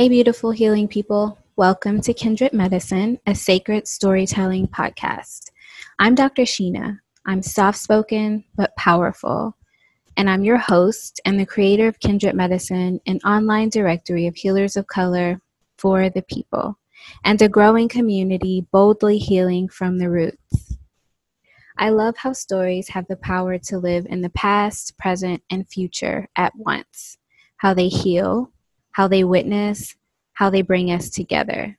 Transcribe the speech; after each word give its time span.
Hey, 0.00 0.08
beautiful 0.08 0.50
healing 0.50 0.88
people. 0.88 1.38
Welcome 1.56 2.00
to 2.00 2.14
Kindred 2.14 2.54
Medicine, 2.54 3.18
a 3.26 3.34
sacred 3.34 3.86
storytelling 3.86 4.68
podcast. 4.68 5.50
I'm 5.98 6.14
Dr. 6.14 6.44
Sheena. 6.44 7.00
I'm 7.26 7.42
soft 7.42 7.76
spoken 7.76 8.42
but 8.56 8.74
powerful. 8.76 9.58
And 10.16 10.30
I'm 10.30 10.42
your 10.42 10.56
host 10.56 11.20
and 11.26 11.38
the 11.38 11.44
creator 11.44 11.86
of 11.86 12.00
Kindred 12.00 12.34
Medicine, 12.34 12.98
an 13.04 13.18
online 13.26 13.68
directory 13.68 14.26
of 14.26 14.36
healers 14.36 14.74
of 14.74 14.86
color 14.86 15.38
for 15.76 16.08
the 16.08 16.22
people, 16.22 16.78
and 17.22 17.42
a 17.42 17.46
growing 17.50 17.90
community 17.90 18.66
boldly 18.72 19.18
healing 19.18 19.68
from 19.68 19.98
the 19.98 20.08
roots. 20.08 20.78
I 21.76 21.90
love 21.90 22.16
how 22.16 22.32
stories 22.32 22.88
have 22.88 23.06
the 23.08 23.16
power 23.16 23.58
to 23.58 23.76
live 23.76 24.06
in 24.08 24.22
the 24.22 24.30
past, 24.30 24.96
present, 24.96 25.42
and 25.50 25.68
future 25.68 26.26
at 26.36 26.54
once, 26.56 27.18
how 27.58 27.74
they 27.74 27.88
heal 27.88 28.50
how 28.92 29.08
they 29.08 29.24
witness, 29.24 29.96
how 30.40 30.48
they 30.48 30.62
bring 30.62 30.90
us 30.90 31.10
together. 31.10 31.78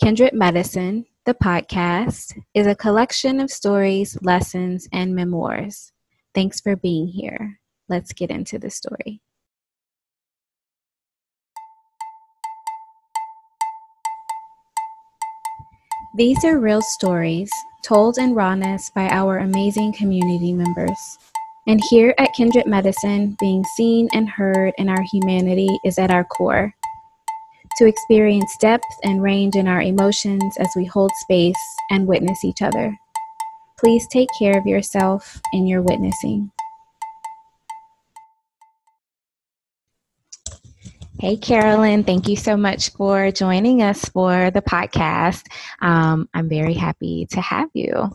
Kindred 0.00 0.32
Medicine, 0.32 1.04
the 1.26 1.34
podcast, 1.34 2.38
is 2.54 2.68
a 2.68 2.76
collection 2.76 3.40
of 3.40 3.50
stories, 3.50 4.16
lessons, 4.22 4.86
and 4.92 5.16
memoirs. 5.16 5.90
Thanks 6.32 6.60
for 6.60 6.76
being 6.76 7.08
here. 7.08 7.58
Let's 7.88 8.12
get 8.12 8.30
into 8.30 8.60
the 8.60 8.70
story. 8.70 9.20
These 16.16 16.44
are 16.44 16.60
real 16.60 16.82
stories 16.82 17.50
told 17.82 18.16
in 18.16 18.32
rawness 18.34 18.90
by 18.94 19.08
our 19.08 19.38
amazing 19.38 19.94
community 19.94 20.52
members. 20.52 21.18
And 21.66 21.80
here 21.90 22.14
at 22.18 22.32
Kindred 22.34 22.68
Medicine, 22.68 23.36
being 23.40 23.64
seen 23.76 24.08
and 24.14 24.28
heard 24.28 24.72
in 24.78 24.88
our 24.88 25.02
humanity 25.10 25.80
is 25.84 25.98
at 25.98 26.12
our 26.12 26.22
core. 26.22 26.72
To 27.78 27.86
experience 27.86 28.56
depth 28.58 28.84
and 29.02 29.22
range 29.22 29.56
in 29.56 29.66
our 29.66 29.80
emotions 29.80 30.56
as 30.58 30.68
we 30.76 30.84
hold 30.84 31.10
space 31.20 31.56
and 31.90 32.06
witness 32.06 32.44
each 32.44 32.62
other. 32.62 32.96
Please 33.78 34.06
take 34.08 34.28
care 34.38 34.58
of 34.58 34.66
yourself 34.66 35.40
in 35.52 35.66
your 35.66 35.82
witnessing. 35.82 36.52
Hey, 41.18 41.36
Carolyn, 41.36 42.04
thank 42.04 42.28
you 42.28 42.36
so 42.36 42.56
much 42.56 42.90
for 42.90 43.30
joining 43.30 43.80
us 43.80 44.04
for 44.06 44.50
the 44.50 44.60
podcast. 44.60 45.44
Um, 45.80 46.28
I'm 46.34 46.48
very 46.48 46.74
happy 46.74 47.26
to 47.30 47.40
have 47.40 47.68
you. 47.74 48.10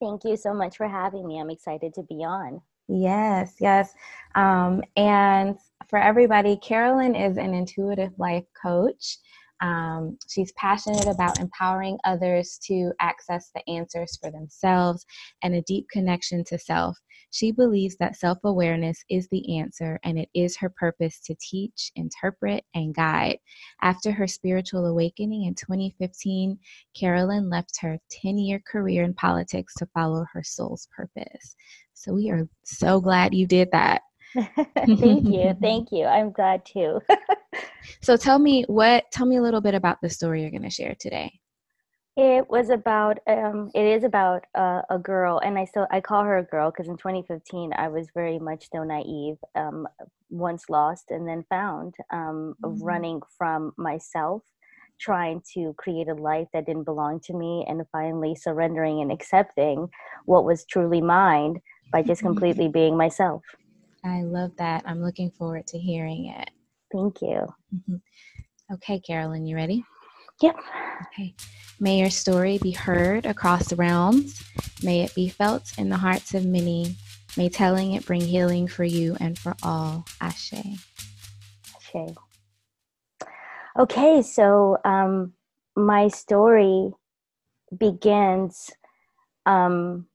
Thank 0.00 0.24
you 0.24 0.36
so 0.36 0.52
much 0.52 0.76
for 0.76 0.88
having 0.88 1.26
me. 1.26 1.40
I'm 1.40 1.50
excited 1.50 1.94
to 1.94 2.02
be 2.02 2.24
on. 2.24 2.60
Yes, 2.88 3.54
yes. 3.60 3.92
Um, 4.34 4.82
and 4.96 5.56
for 5.88 5.98
everybody, 5.98 6.56
Carolyn 6.56 7.14
is 7.14 7.36
an 7.36 7.54
intuitive 7.54 8.12
life 8.18 8.44
coach. 8.60 9.18
Um, 9.62 10.18
she's 10.28 10.52
passionate 10.52 11.06
about 11.06 11.40
empowering 11.40 11.96
others 12.04 12.58
to 12.64 12.92
access 13.00 13.50
the 13.54 13.62
answers 13.70 14.18
for 14.20 14.30
themselves 14.30 15.06
and 15.42 15.54
a 15.54 15.62
deep 15.62 15.86
connection 15.90 16.44
to 16.44 16.58
self. 16.58 16.98
She 17.30 17.52
believes 17.52 17.96
that 17.96 18.16
self 18.16 18.38
awareness 18.44 19.02
is 19.08 19.28
the 19.28 19.58
answer, 19.58 19.98
and 20.04 20.18
it 20.18 20.28
is 20.34 20.56
her 20.58 20.68
purpose 20.68 21.20
to 21.20 21.36
teach, 21.40 21.92
interpret, 21.96 22.64
and 22.74 22.94
guide. 22.94 23.38
After 23.80 24.10
her 24.12 24.26
spiritual 24.26 24.84
awakening 24.84 25.44
in 25.44 25.54
2015, 25.54 26.58
Carolyn 26.94 27.48
left 27.48 27.78
her 27.80 27.98
10 28.10 28.38
year 28.38 28.60
career 28.70 29.04
in 29.04 29.14
politics 29.14 29.74
to 29.76 29.86
follow 29.94 30.26
her 30.32 30.42
soul's 30.42 30.88
purpose. 30.94 31.56
So 31.94 32.12
we 32.12 32.30
are 32.30 32.48
so 32.64 33.00
glad 33.00 33.32
you 33.32 33.46
did 33.46 33.70
that. 33.72 34.02
thank 34.98 35.30
you. 35.30 35.54
Thank 35.62 35.92
you. 35.92 36.04
I'm 36.04 36.32
glad 36.32 36.64
too. 36.64 37.00
so 38.00 38.16
tell 38.16 38.38
me 38.38 38.64
what 38.68 39.04
tell 39.12 39.26
me 39.26 39.36
a 39.36 39.42
little 39.42 39.60
bit 39.60 39.74
about 39.74 39.98
the 40.02 40.10
story 40.10 40.42
you're 40.42 40.50
going 40.50 40.62
to 40.62 40.70
share 40.70 40.94
today. 40.98 41.32
It 42.16 42.48
was 42.50 42.68
about 42.68 43.18
um 43.26 43.70
it 43.74 43.84
is 43.84 44.04
about 44.04 44.44
uh, 44.54 44.82
a 44.90 44.98
girl 44.98 45.40
and 45.42 45.58
I 45.58 45.64
still 45.64 45.86
I 45.90 46.00
call 46.00 46.24
her 46.24 46.38
a 46.38 46.44
girl 46.44 46.70
because 46.70 46.88
in 46.88 46.96
2015 46.96 47.72
I 47.74 47.88
was 47.88 48.08
very 48.14 48.38
much 48.38 48.64
still 48.66 48.84
naive 48.84 49.36
um 49.54 49.88
once 50.28 50.64
lost 50.68 51.10
and 51.10 51.26
then 51.26 51.44
found 51.48 51.94
um 52.12 52.54
mm-hmm. 52.62 52.82
running 52.82 53.20
from 53.38 53.72
myself 53.78 54.42
trying 55.00 55.42
to 55.54 55.74
create 55.78 56.08
a 56.08 56.14
life 56.14 56.46
that 56.52 56.66
didn't 56.66 56.84
belong 56.84 57.18
to 57.20 57.34
me 57.34 57.64
and 57.68 57.82
finally 57.90 58.34
surrendering 58.34 59.00
and 59.00 59.10
accepting 59.10 59.88
what 60.26 60.44
was 60.44 60.64
truly 60.66 61.00
mine 61.00 61.60
by 61.90 62.02
just 62.02 62.20
mm-hmm. 62.20 62.28
completely 62.28 62.68
being 62.68 62.96
myself. 62.96 63.42
I 64.04 64.22
love 64.22 64.52
that. 64.58 64.82
I'm 64.86 65.02
looking 65.02 65.30
forward 65.30 65.66
to 65.68 65.78
hearing 65.78 66.26
it. 66.26 66.50
Thank 66.92 67.22
you. 67.22 67.46
Mm-hmm. 67.74 67.96
Okay, 68.74 69.00
Carolyn, 69.00 69.46
you 69.46 69.56
ready? 69.56 69.84
Yep. 70.40 70.56
Okay. 71.06 71.34
May 71.80 71.98
your 71.98 72.10
story 72.10 72.58
be 72.58 72.70
heard 72.70 73.26
across 73.26 73.68
the 73.68 73.76
realms. 73.76 74.42
May 74.82 75.02
it 75.02 75.14
be 75.14 75.28
felt 75.28 75.72
in 75.78 75.88
the 75.88 75.96
hearts 75.96 76.34
of 76.34 76.44
many. 76.46 76.96
May 77.36 77.48
telling 77.48 77.92
it 77.92 78.06
bring 78.06 78.20
healing 78.20 78.68
for 78.68 78.84
you 78.84 79.16
and 79.20 79.38
for 79.38 79.56
all. 79.62 80.04
Ashe. 80.20 80.54
Ashe. 81.76 82.14
Okay, 83.78 84.22
so 84.22 84.78
um, 84.84 85.32
my 85.76 86.08
story 86.08 86.90
begins 87.76 88.70
um, 89.46 90.06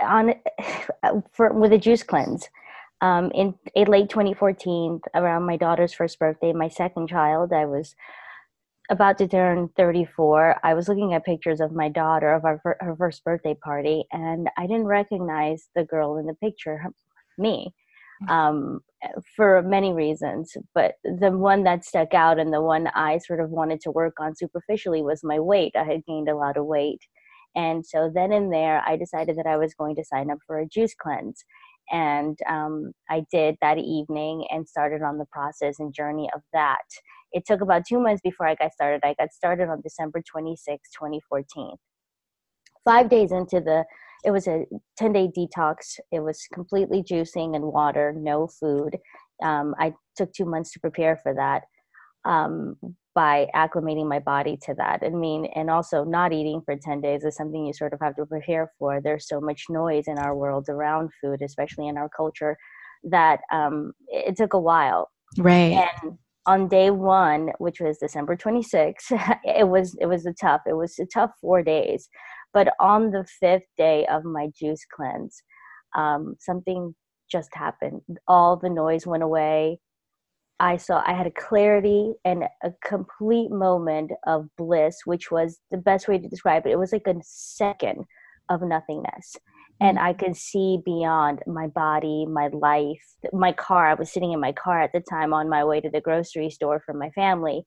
on 0.00 0.34
for 1.32 1.52
with 1.52 1.72
a 1.72 1.78
juice 1.78 2.02
cleanse 2.02 2.48
um, 3.02 3.30
in, 3.34 3.54
in 3.74 3.88
late 3.88 4.08
2014 4.08 5.00
around 5.14 5.42
my 5.42 5.56
daughter's 5.56 5.92
first 5.92 6.18
birthday 6.18 6.52
my 6.52 6.68
second 6.68 7.08
child 7.08 7.52
i 7.52 7.66
was 7.66 7.94
about 8.90 9.18
to 9.18 9.28
turn 9.28 9.68
34 9.76 10.56
i 10.62 10.72
was 10.72 10.88
looking 10.88 11.12
at 11.12 11.24
pictures 11.24 11.60
of 11.60 11.72
my 11.72 11.88
daughter 11.88 12.32
of 12.32 12.44
our 12.44 12.60
her 12.80 12.96
first 12.96 13.22
birthday 13.24 13.54
party 13.62 14.04
and 14.12 14.48
i 14.56 14.66
didn't 14.66 14.86
recognize 14.86 15.68
the 15.74 15.84
girl 15.84 16.16
in 16.16 16.26
the 16.26 16.34
picture 16.34 16.80
me 17.38 17.74
um, 18.28 18.80
for 19.36 19.62
many 19.62 19.92
reasons 19.92 20.56
but 20.74 20.94
the 21.04 21.30
one 21.30 21.64
that 21.64 21.84
stuck 21.84 22.14
out 22.14 22.38
and 22.38 22.52
the 22.52 22.62
one 22.62 22.86
i 22.94 23.18
sort 23.18 23.40
of 23.40 23.50
wanted 23.50 23.80
to 23.80 23.90
work 23.90 24.14
on 24.20 24.36
superficially 24.36 25.02
was 25.02 25.24
my 25.24 25.40
weight 25.40 25.72
i 25.76 25.82
had 25.82 26.06
gained 26.06 26.28
a 26.28 26.36
lot 26.36 26.56
of 26.56 26.64
weight 26.64 27.00
and 27.54 27.84
so 27.84 28.10
then 28.12 28.32
and 28.32 28.52
there, 28.52 28.82
I 28.86 28.96
decided 28.96 29.36
that 29.36 29.46
I 29.46 29.56
was 29.56 29.74
going 29.74 29.96
to 29.96 30.04
sign 30.04 30.30
up 30.30 30.38
for 30.46 30.58
a 30.58 30.66
juice 30.66 30.94
cleanse. 30.98 31.44
And 31.90 32.38
um, 32.48 32.92
I 33.10 33.24
did 33.30 33.56
that 33.60 33.78
evening 33.78 34.46
and 34.50 34.68
started 34.68 35.02
on 35.02 35.18
the 35.18 35.26
process 35.30 35.78
and 35.78 35.94
journey 35.94 36.30
of 36.34 36.42
that. 36.52 36.84
It 37.32 37.44
took 37.46 37.60
about 37.60 37.82
two 37.86 38.00
months 38.00 38.20
before 38.22 38.46
I 38.46 38.54
got 38.54 38.72
started. 38.72 39.00
I 39.04 39.14
got 39.18 39.32
started 39.32 39.68
on 39.68 39.80
December 39.82 40.22
26, 40.30 40.90
2014. 40.90 41.76
Five 42.84 43.08
days 43.08 43.32
into 43.32 43.60
the, 43.60 43.84
it 44.24 44.30
was 44.30 44.46
a 44.46 44.64
10 44.96 45.12
day 45.12 45.28
detox. 45.36 45.98
It 46.10 46.20
was 46.20 46.46
completely 46.52 47.02
juicing 47.02 47.54
and 47.56 47.64
water, 47.64 48.14
no 48.16 48.48
food. 48.48 48.98
Um, 49.42 49.74
I 49.78 49.94
took 50.16 50.32
two 50.32 50.44
months 50.44 50.72
to 50.72 50.80
prepare 50.80 51.16
for 51.22 51.34
that. 51.34 51.62
Um, 52.24 52.76
by 53.14 53.46
acclimating 53.54 54.08
my 54.08 54.18
body 54.18 54.58
to 54.62 54.74
that. 54.74 55.00
I 55.04 55.10
mean, 55.10 55.46
and 55.54 55.68
also 55.70 56.04
not 56.04 56.32
eating 56.32 56.62
for 56.64 56.76
10 56.76 57.00
days 57.00 57.24
is 57.24 57.36
something 57.36 57.66
you 57.66 57.72
sort 57.72 57.92
of 57.92 58.00
have 58.00 58.16
to 58.16 58.26
prepare 58.26 58.72
for. 58.78 59.00
There's 59.00 59.28
so 59.28 59.40
much 59.40 59.66
noise 59.68 60.04
in 60.06 60.18
our 60.18 60.34
world 60.36 60.68
around 60.68 61.10
food, 61.20 61.42
especially 61.42 61.88
in 61.88 61.98
our 61.98 62.08
culture, 62.08 62.56
that 63.04 63.40
um, 63.52 63.92
it 64.08 64.36
took 64.36 64.54
a 64.54 64.60
while. 64.60 65.10
Right. 65.38 65.86
And 66.02 66.18
on 66.46 66.68
day 66.68 66.90
one, 66.90 67.50
which 67.58 67.80
was 67.80 67.98
December 67.98 68.36
26th, 68.36 69.36
it 69.44 69.68
was 69.68 69.96
it 70.00 70.06
was 70.06 70.26
a 70.26 70.32
tough. 70.32 70.62
It 70.66 70.74
was 70.74 70.98
a 70.98 71.06
tough 71.06 71.30
four 71.40 71.62
days. 71.62 72.08
But 72.54 72.74
on 72.80 73.10
the 73.10 73.26
fifth 73.40 73.68
day 73.78 74.06
of 74.06 74.24
my 74.24 74.48
juice 74.58 74.84
cleanse, 74.94 75.42
um, 75.96 76.36
something 76.38 76.94
just 77.30 77.54
happened. 77.54 78.02
All 78.28 78.56
the 78.56 78.68
noise 78.68 79.06
went 79.06 79.22
away. 79.22 79.78
I 80.62 80.76
saw 80.76 81.02
I 81.04 81.12
had 81.12 81.26
a 81.26 81.32
clarity 81.32 82.12
and 82.24 82.44
a 82.62 82.72
complete 82.84 83.50
moment 83.50 84.12
of 84.28 84.48
bliss, 84.56 85.00
which 85.04 85.28
was 85.28 85.58
the 85.72 85.76
best 85.76 86.06
way 86.06 86.18
to 86.18 86.28
describe 86.28 86.66
it. 86.66 86.70
It 86.70 86.78
was 86.78 86.92
like 86.92 87.08
a 87.08 87.16
second 87.24 88.04
of 88.48 88.62
nothingness. 88.62 89.36
And 89.80 89.98
mm-hmm. 89.98 90.06
I 90.06 90.12
could 90.12 90.36
see 90.36 90.78
beyond 90.84 91.40
my 91.48 91.66
body, 91.66 92.26
my 92.26 92.46
life, 92.52 93.02
my 93.32 93.50
car. 93.50 93.88
I 93.88 93.94
was 93.94 94.12
sitting 94.12 94.32
in 94.32 94.38
my 94.38 94.52
car 94.52 94.80
at 94.80 94.92
the 94.92 95.00
time 95.00 95.34
on 95.34 95.48
my 95.48 95.64
way 95.64 95.80
to 95.80 95.90
the 95.90 96.00
grocery 96.00 96.48
store 96.48 96.80
for 96.86 96.94
my 96.94 97.10
family. 97.10 97.64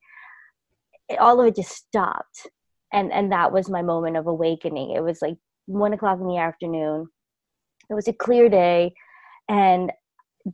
All 1.20 1.42
of 1.42 1.48
it 1.48 1.58
just 1.58 1.76
stopped. 1.76 2.48
And 2.94 3.12
and 3.12 3.34
that 3.34 3.52
was 3.52 3.70
my 3.70 3.82
moment 3.82 4.16
of 4.16 4.28
awakening. 4.28 4.92
It 4.92 5.04
was 5.04 5.22
like 5.22 5.36
one 5.66 5.92
o'clock 5.92 6.20
in 6.22 6.28
the 6.28 6.38
afternoon. 6.38 7.08
It 7.90 7.94
was 7.94 8.08
a 8.08 8.14
clear 8.14 8.48
day 8.48 8.94
and 9.50 9.92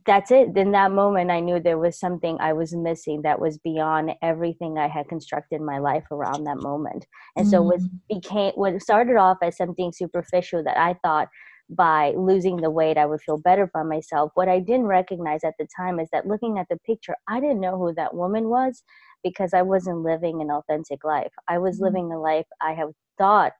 that's 0.06 0.30
it 0.30 0.56
in 0.56 0.72
that 0.72 0.90
moment 0.90 1.30
i 1.30 1.40
knew 1.40 1.60
there 1.60 1.78
was 1.78 1.98
something 1.98 2.36
i 2.40 2.52
was 2.52 2.74
missing 2.74 3.22
that 3.22 3.40
was 3.40 3.58
beyond 3.58 4.12
everything 4.22 4.78
i 4.78 4.88
had 4.88 5.08
constructed 5.08 5.60
my 5.60 5.78
life 5.78 6.04
around 6.10 6.44
that 6.44 6.60
moment 6.62 7.06
and 7.36 7.46
mm-hmm. 7.46 7.50
so 7.50 7.62
what 7.62 7.80
became 8.08 8.52
what 8.54 8.80
started 8.80 9.16
off 9.16 9.36
as 9.42 9.56
something 9.56 9.92
superficial 9.92 10.62
that 10.64 10.78
i 10.78 10.94
thought 11.04 11.28
by 11.68 12.12
losing 12.16 12.56
the 12.56 12.70
weight 12.70 12.96
i 12.96 13.06
would 13.06 13.20
feel 13.20 13.38
better 13.38 13.70
by 13.72 13.82
myself 13.82 14.30
what 14.34 14.48
i 14.48 14.58
didn't 14.58 14.86
recognize 14.86 15.44
at 15.44 15.54
the 15.58 15.66
time 15.76 16.00
is 16.00 16.08
that 16.12 16.26
looking 16.26 16.58
at 16.58 16.66
the 16.70 16.78
picture 16.86 17.14
i 17.28 17.38
didn't 17.38 17.60
know 17.60 17.76
who 17.76 17.92
that 17.94 18.14
woman 18.14 18.48
was 18.48 18.82
because 19.22 19.54
I 19.54 19.62
wasn't 19.62 20.02
living 20.02 20.42
an 20.42 20.50
authentic 20.50 21.04
life. 21.04 21.32
I 21.48 21.58
was 21.58 21.76
mm-hmm. 21.76 21.84
living 21.84 22.12
a 22.12 22.20
life 22.20 22.46
I 22.60 22.72
have 22.74 22.90
thought 23.18 23.52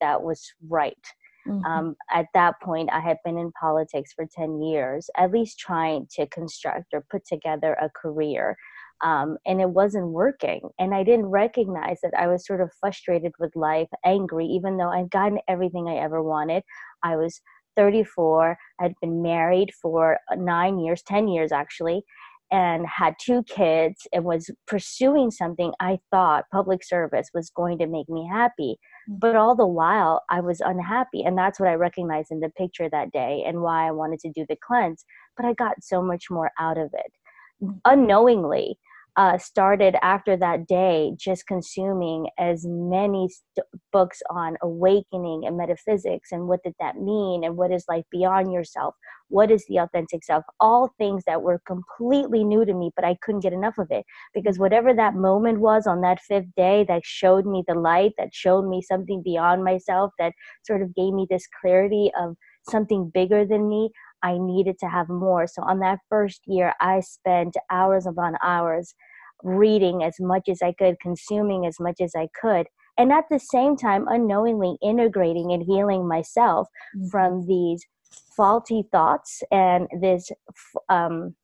that 0.00 0.22
was 0.22 0.52
right. 0.68 0.96
Mm-hmm. 1.48 1.64
Um, 1.64 1.96
at 2.12 2.26
that 2.34 2.60
point, 2.62 2.90
I 2.92 3.00
had 3.00 3.16
been 3.24 3.38
in 3.38 3.52
politics 3.52 4.12
for 4.14 4.26
10 4.30 4.60
years, 4.62 5.08
at 5.16 5.32
least 5.32 5.58
trying 5.58 6.06
to 6.12 6.26
construct 6.26 6.92
or 6.92 7.04
put 7.10 7.24
together 7.26 7.74
a 7.74 7.88
career. 7.90 8.56
Um, 9.02 9.38
and 9.46 9.60
it 9.60 9.70
wasn't 9.70 10.08
working. 10.08 10.60
And 10.78 10.94
I 10.94 11.04
didn't 11.04 11.26
recognize 11.26 12.00
that 12.02 12.14
I 12.18 12.26
was 12.26 12.44
sort 12.44 12.60
of 12.60 12.70
frustrated 12.80 13.32
with 13.38 13.54
life, 13.54 13.88
angry, 14.04 14.46
even 14.46 14.76
though 14.76 14.90
I'd 14.90 15.10
gotten 15.10 15.38
everything 15.48 15.88
I 15.88 15.96
ever 15.96 16.22
wanted. 16.22 16.64
I 17.04 17.16
was 17.16 17.40
34, 17.76 18.58
I'd 18.80 18.94
been 19.00 19.22
married 19.22 19.70
for 19.80 20.18
nine 20.36 20.80
years, 20.80 21.00
10 21.06 21.28
years 21.28 21.52
actually, 21.52 22.02
and 22.50 22.84
had 22.86 23.14
two 23.20 23.44
kids 23.44 24.06
and 24.12 24.24
was 24.24 24.50
pursuing 24.66 25.30
something 25.30 25.72
I 25.80 26.00
thought 26.10 26.46
public 26.50 26.82
service 26.82 27.28
was 27.32 27.50
going 27.50 27.78
to 27.78 27.86
make 27.86 28.08
me 28.08 28.28
happy. 28.30 28.78
But 29.10 29.36
all 29.36 29.56
the 29.56 29.66
while, 29.66 30.22
I 30.28 30.40
was 30.40 30.60
unhappy. 30.60 31.22
And 31.24 31.36
that's 31.36 31.58
what 31.58 31.68
I 31.68 31.74
recognized 31.74 32.30
in 32.30 32.40
the 32.40 32.50
picture 32.50 32.90
that 32.90 33.10
day 33.10 33.42
and 33.46 33.62
why 33.62 33.88
I 33.88 33.90
wanted 33.90 34.20
to 34.20 34.30
do 34.30 34.44
the 34.48 34.56
cleanse. 34.56 35.04
But 35.36 35.46
I 35.46 35.54
got 35.54 35.82
so 35.82 36.02
much 36.02 36.30
more 36.30 36.50
out 36.58 36.76
of 36.76 36.90
it. 36.92 37.70
Unknowingly, 37.86 38.78
uh, 39.18 39.36
started 39.36 39.96
after 40.00 40.36
that 40.36 40.68
day 40.68 41.10
just 41.18 41.44
consuming 41.48 42.28
as 42.38 42.64
many 42.64 43.28
st- 43.28 43.66
books 43.92 44.22
on 44.30 44.56
awakening 44.62 45.42
and 45.44 45.56
metaphysics 45.56 46.30
and 46.30 46.46
what 46.46 46.62
did 46.62 46.72
that 46.78 46.94
mean 46.98 47.42
and 47.42 47.56
what 47.56 47.72
is 47.72 47.84
life 47.88 48.04
beyond 48.12 48.52
yourself? 48.52 48.94
What 49.26 49.50
is 49.50 49.64
the 49.66 49.78
authentic 49.78 50.22
self? 50.22 50.44
All 50.60 50.90
things 50.98 51.24
that 51.26 51.42
were 51.42 51.60
completely 51.66 52.44
new 52.44 52.64
to 52.64 52.72
me 52.74 52.92
but 52.94 53.04
i 53.04 53.16
couldn't 53.22 53.40
get 53.40 53.52
enough 53.52 53.76
of 53.76 53.88
it 53.90 54.04
because 54.32 54.56
whatever 54.58 54.94
that 54.94 55.14
moment 55.14 55.58
was 55.58 55.86
on 55.86 56.00
that 56.02 56.20
fifth 56.20 56.54
day 56.56 56.84
that 56.86 57.02
showed 57.04 57.44
me 57.44 57.64
the 57.66 57.74
light 57.74 58.12
that 58.18 58.32
showed 58.32 58.68
me 58.68 58.80
something 58.80 59.20
beyond 59.24 59.64
myself 59.64 60.12
that 60.18 60.32
sort 60.64 60.80
of 60.80 60.94
gave 60.94 61.12
me 61.12 61.26
this 61.28 61.48
clarity 61.60 62.12
of 62.20 62.36
something 62.70 63.10
bigger 63.12 63.44
than 63.44 63.68
me 63.68 63.90
I 64.22 64.36
needed 64.38 64.78
to 64.80 64.88
have 64.88 65.08
more. 65.08 65.46
So 65.46 65.62
on 65.62 65.78
that 65.80 66.00
first 66.08 66.42
year, 66.46 66.74
I 66.80 67.00
spent 67.00 67.56
hours 67.70 68.06
upon 68.06 68.36
hours 68.42 68.94
reading 69.42 70.02
as 70.02 70.14
much 70.18 70.48
as 70.48 70.60
I 70.62 70.72
could, 70.72 71.00
consuming 71.00 71.66
as 71.66 71.78
much 71.80 72.00
as 72.00 72.12
I 72.16 72.28
could, 72.40 72.66
and 72.98 73.12
at 73.12 73.24
the 73.30 73.38
same 73.38 73.76
time, 73.76 74.06
unknowingly 74.08 74.76
integrating 74.82 75.52
and 75.52 75.62
healing 75.62 76.06
myself 76.06 76.68
mm-hmm. 76.96 77.08
from 77.08 77.46
these 77.46 77.84
faulty 78.36 78.84
thoughts 78.90 79.42
and 79.50 79.86
this. 80.00 80.30
Um, 80.88 81.34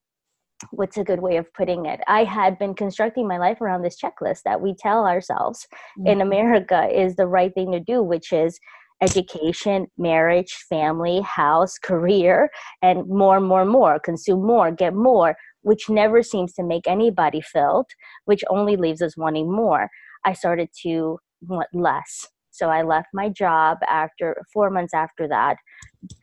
what's 0.71 0.97
a 0.97 1.05
good 1.05 1.21
way 1.21 1.37
of 1.37 1.53
putting 1.53 1.87
it? 1.87 2.01
I 2.07 2.25
had 2.25 2.59
been 2.59 2.75
constructing 2.75 3.29
my 3.29 3.39
life 3.39 3.61
around 3.61 3.83
this 3.83 4.01
checklist 4.01 4.43
that 4.45 4.61
we 4.61 4.75
tell 4.75 5.07
ourselves 5.07 5.67
mm-hmm. 5.99 6.07
in 6.07 6.21
America 6.21 6.89
is 6.91 7.17
the 7.17 7.27
right 7.27 7.53
thing 7.53 7.73
to 7.73 7.81
do, 7.81 8.03
which 8.03 8.33
is 8.33 8.59
education, 9.03 9.87
marriage, 9.99 10.53
family, 10.69 11.21
house, 11.21 11.79
career, 11.79 12.51
and 12.83 13.07
more, 13.09 13.41
more, 13.41 13.65
more, 13.65 13.99
consume 13.99 14.47
more, 14.47 14.71
get 14.71 14.95
more, 14.95 15.37
which 15.63 15.89
never 15.89 16.23
seems 16.23 16.53
to 16.55 16.63
make 16.63 16.87
anybody 16.87 17.41
filled, 17.41 17.87
which 18.25 18.45
only 18.49 18.77
leaves 18.77 19.03
us 19.03 19.17
wanting 19.17 19.51
more. 19.51 19.89
I 20.25 20.33
started 20.33 20.69
to 20.83 21.19
want 21.43 21.69
less. 21.75 22.29
So 22.51 22.71
I 22.71 22.83
left 22.83 23.09
my 23.13 23.29
job 23.29 23.79
after 23.89 24.37
four 24.53 24.71
months 24.71 24.95
after 24.95 25.27
that, 25.29 25.57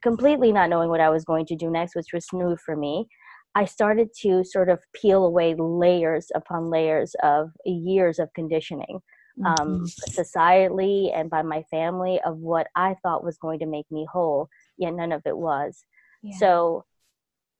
completely 0.01 0.51
not 0.53 0.69
knowing 0.69 0.89
what 0.89 1.01
I 1.01 1.09
was 1.09 1.25
going 1.25 1.45
to 1.47 1.55
do 1.55 1.69
next, 1.69 1.95
which 1.95 2.13
was 2.13 2.25
new 2.31 2.55
for 2.65 2.75
me. 2.75 3.07
I 3.53 3.65
started 3.65 4.09
to 4.21 4.45
sort 4.45 4.69
of 4.69 4.79
peel 4.95 5.25
away 5.25 5.55
layers 5.57 6.27
upon 6.33 6.69
layers 6.69 7.13
of 7.21 7.49
years 7.65 8.17
of 8.17 8.29
conditioning, 8.33 9.01
um, 9.45 9.85
mm-hmm. 9.85 10.21
societally 10.21 11.17
and 11.17 11.29
by 11.29 11.41
my 11.41 11.63
family, 11.71 12.19
of 12.25 12.37
what 12.37 12.67
I 12.75 12.95
thought 13.01 13.23
was 13.23 13.37
going 13.37 13.59
to 13.59 13.65
make 13.65 13.89
me 13.91 14.05
whole, 14.11 14.49
yet 14.77 14.93
none 14.93 15.11
of 15.11 15.21
it 15.25 15.37
was. 15.37 15.83
Yeah. 16.21 16.37
So 16.37 16.85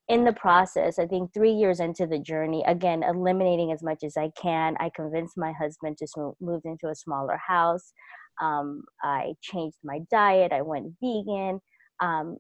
in 0.08 0.26
the 0.26 0.34
process, 0.34 1.00
I 1.00 1.08
think 1.08 1.34
three 1.34 1.54
years 1.54 1.80
into 1.80 2.06
the 2.06 2.20
journey, 2.20 2.64
again, 2.68 3.04
eliminating 3.04 3.72
as 3.72 3.82
much 3.82 4.04
as 4.04 4.18
I 4.18 4.32
can, 4.40 4.76
I 4.80 4.92
convinced 4.96 5.38
my 5.38 5.54
husband 5.54 5.98
to 6.00 6.36
move 6.42 6.62
into 6.66 6.90
a 6.90 6.96
smaller 6.96 7.38
house. 7.38 7.94
Um, 8.42 8.84
I 9.02 9.34
changed 9.42 9.78
my 9.84 10.00
diet. 10.10 10.52
I 10.52 10.64
went 10.64 10.94
vegan. 11.02 11.62
Um, 12.02 12.38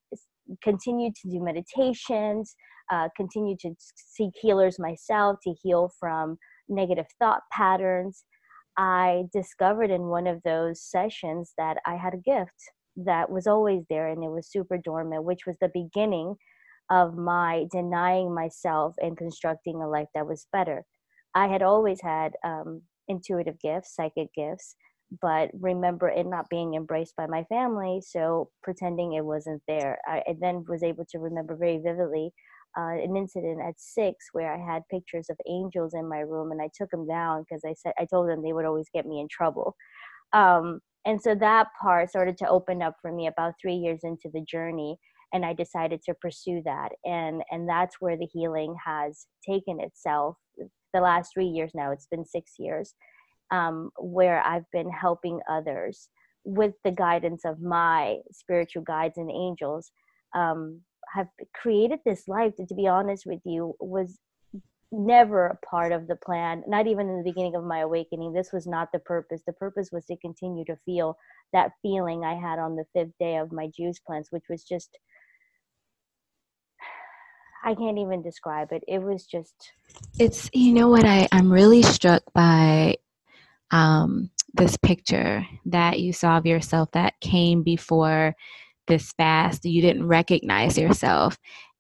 continued 0.62 1.16
to 1.16 1.30
do 1.30 1.42
meditations. 1.42 2.56
Uh, 2.92 3.08
continued 3.16 3.60
to 3.60 3.74
seek 3.96 4.32
healers 4.42 4.78
myself 4.78 5.38
to 5.44 5.54
heal 5.64 5.92
from 5.98 6.38
negative 6.68 7.06
thought 7.20 7.42
patterns. 7.54 8.26
I 8.78 9.26
discovered 9.34 9.92
in 9.92 10.08
one 10.08 10.28
of 10.28 10.42
those 10.44 10.82
sessions 10.82 11.54
that 11.58 11.78
I 11.86 11.96
had 11.96 12.14
a 12.14 12.18
gift 12.18 12.56
that 12.98 13.30
was 13.30 13.48
always 13.48 13.84
there 13.90 14.08
and 14.08 14.24
it 14.24 14.30
was 14.30 14.52
super 14.52 14.78
dormant, 14.78 15.24
which 15.24 15.46
was 15.46 15.58
the 15.60 15.72
beginning 15.74 16.36
of 16.90 17.16
my 17.16 17.66
denying 17.72 18.34
myself 18.34 18.96
and 19.02 19.18
constructing 19.18 19.82
a 19.82 19.88
life 19.88 20.10
that 20.14 20.28
was 20.28 20.48
better. 20.52 20.84
I 21.34 21.48
had 21.48 21.62
always 21.62 22.02
had 22.02 22.34
um, 22.44 22.82
intuitive 23.08 23.60
gifts, 23.60 23.96
psychic 23.96 24.34
gifts, 24.36 24.76
but 25.22 25.52
remember 25.60 26.10
it 26.10 26.26
not 26.26 26.50
being 26.50 26.74
embraced 26.74 27.16
by 27.16 27.28
my 27.28 27.44
family, 27.46 28.02
so 28.06 28.50
pretending 28.64 29.14
it 29.14 29.26
wasn't 29.26 29.62
there. 29.68 30.00
I, 30.06 30.24
I 30.28 30.36
then 30.40 30.66
was 30.68 30.84
able 30.84 31.06
to 31.12 31.20
remember 31.20 31.56
very 31.56 31.78
vividly 31.78 32.34
uh, 32.78 32.96
an 33.04 33.16
incident 33.16 33.60
at 33.62 33.76
six 33.78 34.28
where 34.32 34.54
I 34.54 34.58
had 34.58 34.88
pictures 34.90 35.28
of 35.30 35.38
angels 35.48 35.94
in 35.94 36.08
my 36.08 36.20
room 36.20 36.52
and 36.52 36.62
I 36.62 36.70
took 36.76 36.90
them 36.92 37.08
down 37.08 37.44
because 37.44 37.64
I 37.66 37.74
said 37.74 37.94
I 38.00 38.06
told 38.06 38.30
them 38.30 38.42
they 38.42 38.54
would 38.54 38.66
always 38.66 38.88
get 38.94 39.06
me 39.06 39.20
in 39.20 39.28
trouble. 39.30 39.76
Um, 40.34 40.80
and 41.06 41.22
so 41.22 41.36
that 41.36 41.68
part 41.82 42.10
started 42.10 42.38
to 42.38 42.50
open 42.50 42.82
up 42.82 42.96
for 43.02 43.12
me 43.12 43.28
about 43.28 43.56
three 43.62 43.76
years 43.76 44.02
into 44.04 44.30
the 44.34 44.42
journey 44.42 44.98
and 45.34 45.46
i 45.46 45.54
decided 45.54 46.02
to 46.04 46.14
pursue 46.16 46.62
that 46.66 46.90
and 47.06 47.42
and 47.52 47.68
that's 47.68 47.98
where 48.00 48.18
the 48.18 48.28
healing 48.32 48.76
has 48.84 49.28
taken 49.48 49.80
itself 49.80 50.36
the 50.94 51.02
last 51.02 51.32
three 51.34 51.46
years 51.46 51.72
now 51.74 51.92
it's 51.92 52.08
been 52.08 52.26
six 52.26 52.54
years 52.60 52.94
um, 53.52 53.90
where 54.00 54.42
i've 54.46 54.70
been 54.72 54.90
helping 54.90 55.40
others 55.50 56.10
with 56.44 56.74
the 56.84 56.92
guidance 56.92 57.44
of 57.46 57.62
my 57.62 58.18
spiritual 58.32 58.84
guides 58.84 59.18
and 59.18 59.30
angels 59.32 59.92
um, 60.36 60.82
have 61.14 61.28
created 61.54 62.00
this 62.06 62.28
life 62.28 62.54
to 62.56 62.76
be 62.76 62.88
honest 62.88 63.26
with 63.26 63.42
you 63.46 63.76
was 63.80 64.20
never 64.94 65.48
a 65.48 65.66
part 65.66 65.92
of 65.92 66.08
the 66.08 66.16
plan 66.18 66.64
not 66.68 66.86
even 66.86 67.08
in 67.08 67.18
the 67.18 67.30
beginning 67.30 67.56
of 67.56 67.64
my 67.64 67.80
awakening 67.80 68.34
this 68.34 68.52
was 68.52 68.68
not 68.68 68.90
the 68.92 69.00
purpose 69.00 69.42
the 69.48 69.54
purpose 69.54 69.90
was 69.92 70.06
to 70.06 70.18
continue 70.18 70.66
to 70.66 70.76
feel 70.86 71.18
that 71.54 71.72
feeling 71.82 72.26
i 72.26 72.34
had 72.34 72.60
on 72.60 72.76
the 72.76 72.86
fifth 72.94 73.14
day 73.20 73.38
of 73.38 73.52
my 73.52 73.70
juice 73.76 74.00
cleanse 74.06 74.28
which 74.32 74.44
was 74.50 74.64
just 74.64 74.98
I 77.64 77.76
can't 77.76 78.00
even 78.00 78.24
describe 78.24 78.72
it. 78.72 78.84
It 78.88 79.04
was 79.04 79.24
just. 79.28 79.54
It's, 80.18 80.50
you 80.52 80.74
know 80.74 80.90
what, 80.90 81.06
I, 81.06 81.28
I'm 81.32 81.54
really 81.54 81.84
struck 81.84 82.24
by 82.34 82.98
um, 83.70 84.32
this 84.54 84.78
picture 84.78 85.46
that 85.66 86.00
you 86.00 86.14
saw 86.14 86.38
of 86.38 86.46
yourself 86.46 86.92
that 86.92 87.20
came 87.22 87.64
before 87.64 88.36
this 88.88 89.12
fast. 89.14 89.66
You 89.66 89.82
didn't 89.82 90.08
recognize 90.08 90.78
yourself. 90.78 91.38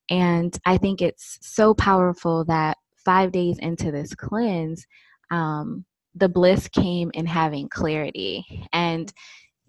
And 0.09 0.57
I 0.65 0.77
think 0.77 1.01
it's 1.01 1.37
so 1.41 1.73
powerful 1.73 2.45
that 2.45 2.77
five 3.03 3.31
days 3.31 3.57
into 3.59 3.91
this 3.91 4.13
cleanse, 4.13 4.85
um, 5.31 5.85
the 6.15 6.29
bliss 6.29 6.67
came 6.67 7.11
in 7.13 7.25
having 7.25 7.69
clarity. 7.69 8.45
And 8.73 9.11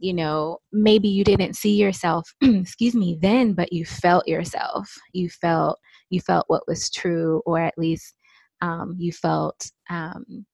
you 0.02 0.12
know, 0.12 0.58
maybe 0.72 1.06
you 1.06 1.22
didn't 1.22 1.54
see 1.54 1.76
yourself, 1.76 2.34
excuse 2.40 2.94
me, 2.96 3.16
then, 3.22 3.52
but 3.52 3.72
you 3.72 3.84
felt 3.84 4.26
yourself. 4.26 4.92
You 5.12 5.30
felt 5.30 5.78
you 6.10 6.20
felt 6.20 6.44
what 6.48 6.66
was 6.66 6.90
true, 6.90 7.40
or 7.46 7.60
at 7.60 7.78
least 7.78 8.14
um, 8.62 8.96
you 8.98 9.12
felt 9.12 9.70
um, 9.90 10.44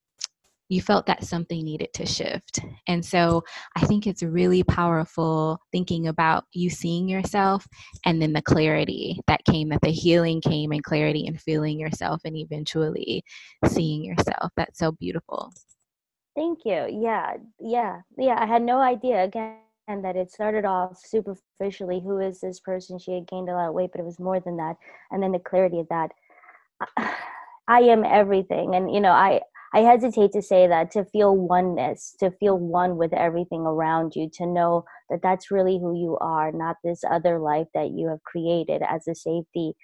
you 0.68 0.82
felt 0.82 1.06
that 1.06 1.24
something 1.24 1.64
needed 1.64 1.92
to 1.94 2.06
shift. 2.06 2.60
And 2.86 3.04
so 3.04 3.42
I 3.76 3.86
think 3.86 4.06
it's 4.06 4.22
really 4.22 4.62
powerful 4.62 5.60
thinking 5.72 6.08
about 6.08 6.44
you 6.52 6.70
seeing 6.70 7.08
yourself 7.08 7.66
and 8.04 8.20
then 8.20 8.32
the 8.32 8.42
clarity 8.42 9.20
that 9.26 9.44
came, 9.44 9.70
that 9.70 9.80
the 9.82 9.90
healing 9.90 10.40
came 10.40 10.72
and 10.72 10.84
clarity 10.84 11.26
and 11.26 11.40
feeling 11.40 11.78
yourself 11.78 12.20
and 12.24 12.36
eventually 12.36 13.24
seeing 13.66 14.04
yourself. 14.04 14.52
That's 14.56 14.78
so 14.78 14.92
beautiful. 14.92 15.52
Thank 16.36 16.60
you. 16.64 16.86
Yeah, 16.88 17.34
yeah, 17.58 18.02
yeah. 18.16 18.36
I 18.38 18.46
had 18.46 18.62
no 18.62 18.80
idea 18.80 19.24
again 19.24 19.56
that 19.88 20.16
it 20.16 20.30
started 20.30 20.64
off 20.64 21.00
superficially. 21.04 22.00
Who 22.00 22.18
is 22.18 22.40
this 22.40 22.60
person? 22.60 22.98
She 22.98 23.12
had 23.12 23.26
gained 23.26 23.48
a 23.48 23.54
lot 23.54 23.68
of 23.68 23.74
weight, 23.74 23.90
but 23.90 24.00
it 24.00 24.04
was 24.04 24.20
more 24.20 24.38
than 24.38 24.56
that. 24.58 24.76
And 25.10 25.22
then 25.22 25.32
the 25.32 25.38
clarity 25.38 25.80
of 25.80 25.88
that. 25.88 26.10
I 27.70 27.80
am 27.80 28.02
everything, 28.02 28.76
and 28.76 28.92
you 28.92 29.00
know, 29.00 29.12
I 29.12 29.42
I 29.74 29.80
hesitate 29.80 30.32
to 30.32 30.42
say 30.42 30.66
that 30.66 30.90
to 30.92 31.04
feel 31.04 31.36
oneness, 31.36 32.14
to 32.20 32.30
feel 32.30 32.58
one 32.58 32.96
with 32.96 33.12
everything 33.12 33.62
around 33.62 34.14
you, 34.16 34.30
to 34.34 34.46
know 34.46 34.84
that 35.10 35.20
that's 35.22 35.50
really 35.50 35.78
who 35.78 35.94
you 35.94 36.16
are, 36.20 36.52
not 36.52 36.76
this 36.82 37.02
other 37.08 37.38
life 37.38 37.66
that 37.74 37.90
you 37.90 38.08
have 38.08 38.22
created 38.24 38.82
as 38.88 39.06
a 39.06 39.14
safety, 39.14 39.74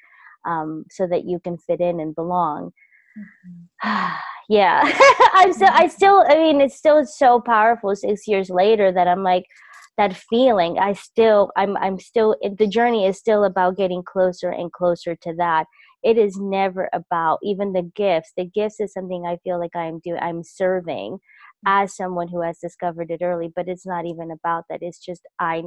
um, 0.47 0.85
so 0.91 1.07
that 1.07 1.25
you 1.27 1.39
can 1.39 1.59
fit 1.59 1.81
in 1.81 2.01
and 2.01 2.15
belong. 2.15 2.73
Mm-hmm. 3.19 4.17
yeah 4.49 4.83
i'm 5.35 5.53
still 5.53 5.71
i 5.73 5.89
still 5.89 6.25
i 6.29 6.35
mean 6.35 6.61
it's 6.61 6.77
still 6.77 7.05
so 7.07 7.41
powerful 7.41 7.95
six 7.95 8.27
years 8.27 8.51
later 8.51 8.93
that 8.93 9.09
i'm 9.09 9.23
like 9.23 9.45
that 9.97 10.15
feeling 10.15 10.79
i 10.79 10.93
still 10.93 11.51
i'm 11.57 11.77
i'm 11.79 11.99
still 11.99 12.37
the 12.59 12.67
journey 12.67 13.07
is 13.07 13.17
still 13.17 13.45
about 13.45 13.77
getting 13.77 14.03
closer 14.03 14.51
and 14.51 14.73
closer 14.73 15.17
to 15.17 15.33
that 15.37 15.67
it 16.05 16.19
is 16.19 16.37
never 16.37 16.89
about 16.93 17.39
even 17.43 17.73
the 17.73 17.91
gifts 17.97 18.33
the 18.37 18.45
gifts 18.45 18.79
is 18.79 18.93
something 18.93 19.25
i 19.27 19.37
feel 19.39 19.59
like 19.59 19.75
i'm 19.75 19.99
doing 20.01 20.21
i'm 20.21 20.45
serving 20.45 21.19
as 21.67 21.97
someone 21.97 22.29
who 22.29 22.43
has 22.43 22.59
discovered 22.59 23.11
it 23.11 23.23
early 23.23 23.51
but 23.57 23.69
it's 23.69 23.87
not 23.87 24.07
even 24.07 24.31
about 24.31 24.65
that 24.69 24.81
it's 24.83 24.99
just 24.99 25.23
i 25.41 25.63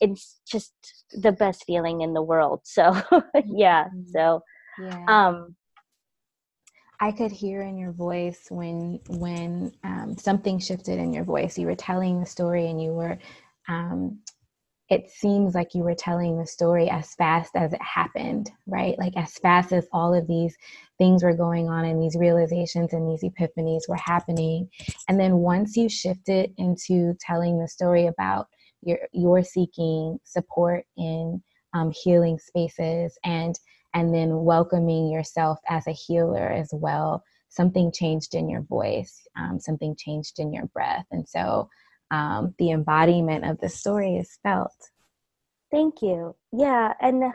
it's 0.00 0.40
just 0.50 0.72
the 1.12 1.32
best 1.32 1.64
feeling 1.66 2.00
in 2.00 2.14
the 2.14 2.22
world 2.22 2.60
so 2.64 2.92
yeah 3.46 3.84
mm-hmm. 3.84 4.02
so 4.12 4.40
yeah. 4.80 5.04
um 5.06 5.54
I 7.00 7.10
could 7.10 7.32
hear 7.32 7.62
in 7.62 7.76
your 7.76 7.90
voice 7.90 8.46
when 8.48 9.00
when 9.08 9.72
um, 9.82 10.16
something 10.16 10.60
shifted 10.60 11.00
in 11.00 11.12
your 11.12 11.24
voice. 11.24 11.58
You 11.58 11.66
were 11.66 11.74
telling 11.74 12.20
the 12.20 12.26
story, 12.26 12.68
and 12.68 12.80
you 12.80 12.92
were. 12.92 13.18
Um, 13.68 14.20
it 14.92 15.10
seems 15.10 15.54
like 15.54 15.74
you 15.74 15.82
were 15.82 15.94
telling 15.94 16.38
the 16.38 16.46
story 16.46 16.90
as 16.90 17.14
fast 17.14 17.56
as 17.56 17.72
it 17.72 17.80
happened, 17.80 18.50
right? 18.66 18.94
Like 18.98 19.16
as 19.16 19.38
fast 19.38 19.72
as 19.72 19.88
all 19.90 20.12
of 20.12 20.26
these 20.26 20.54
things 20.98 21.24
were 21.24 21.32
going 21.32 21.70
on, 21.70 21.86
and 21.86 22.00
these 22.02 22.14
realizations 22.14 22.92
and 22.92 23.08
these 23.08 23.24
epiphanies 23.24 23.88
were 23.88 23.96
happening. 23.96 24.68
And 25.08 25.18
then 25.18 25.38
once 25.38 25.78
you 25.78 25.88
shifted 25.88 26.52
into 26.58 27.14
telling 27.20 27.58
the 27.58 27.68
story 27.68 28.06
about 28.06 28.48
your 28.82 28.98
your 29.12 29.42
seeking 29.42 30.18
support 30.24 30.84
in 30.98 31.42
um, 31.72 31.90
healing 32.04 32.38
spaces 32.38 33.16
and 33.24 33.58
and 33.94 34.14
then 34.14 34.44
welcoming 34.44 35.10
yourself 35.10 35.58
as 35.70 35.86
a 35.86 35.92
healer 35.92 36.50
as 36.50 36.68
well 36.72 37.22
something 37.48 37.92
changed 37.92 38.34
in 38.34 38.48
your 38.48 38.62
voice 38.62 39.26
um, 39.38 39.58
something 39.60 39.94
changed 39.96 40.38
in 40.38 40.52
your 40.52 40.66
breath 40.66 41.06
and 41.12 41.26
so 41.28 41.68
um, 42.12 42.54
the 42.58 42.70
embodiment 42.70 43.44
of 43.44 43.58
the 43.60 43.68
story 43.68 44.16
is 44.16 44.38
felt 44.42 44.90
thank 45.70 46.02
you 46.02 46.36
yeah 46.52 46.92
and 47.00 47.24
uh, 47.24 47.32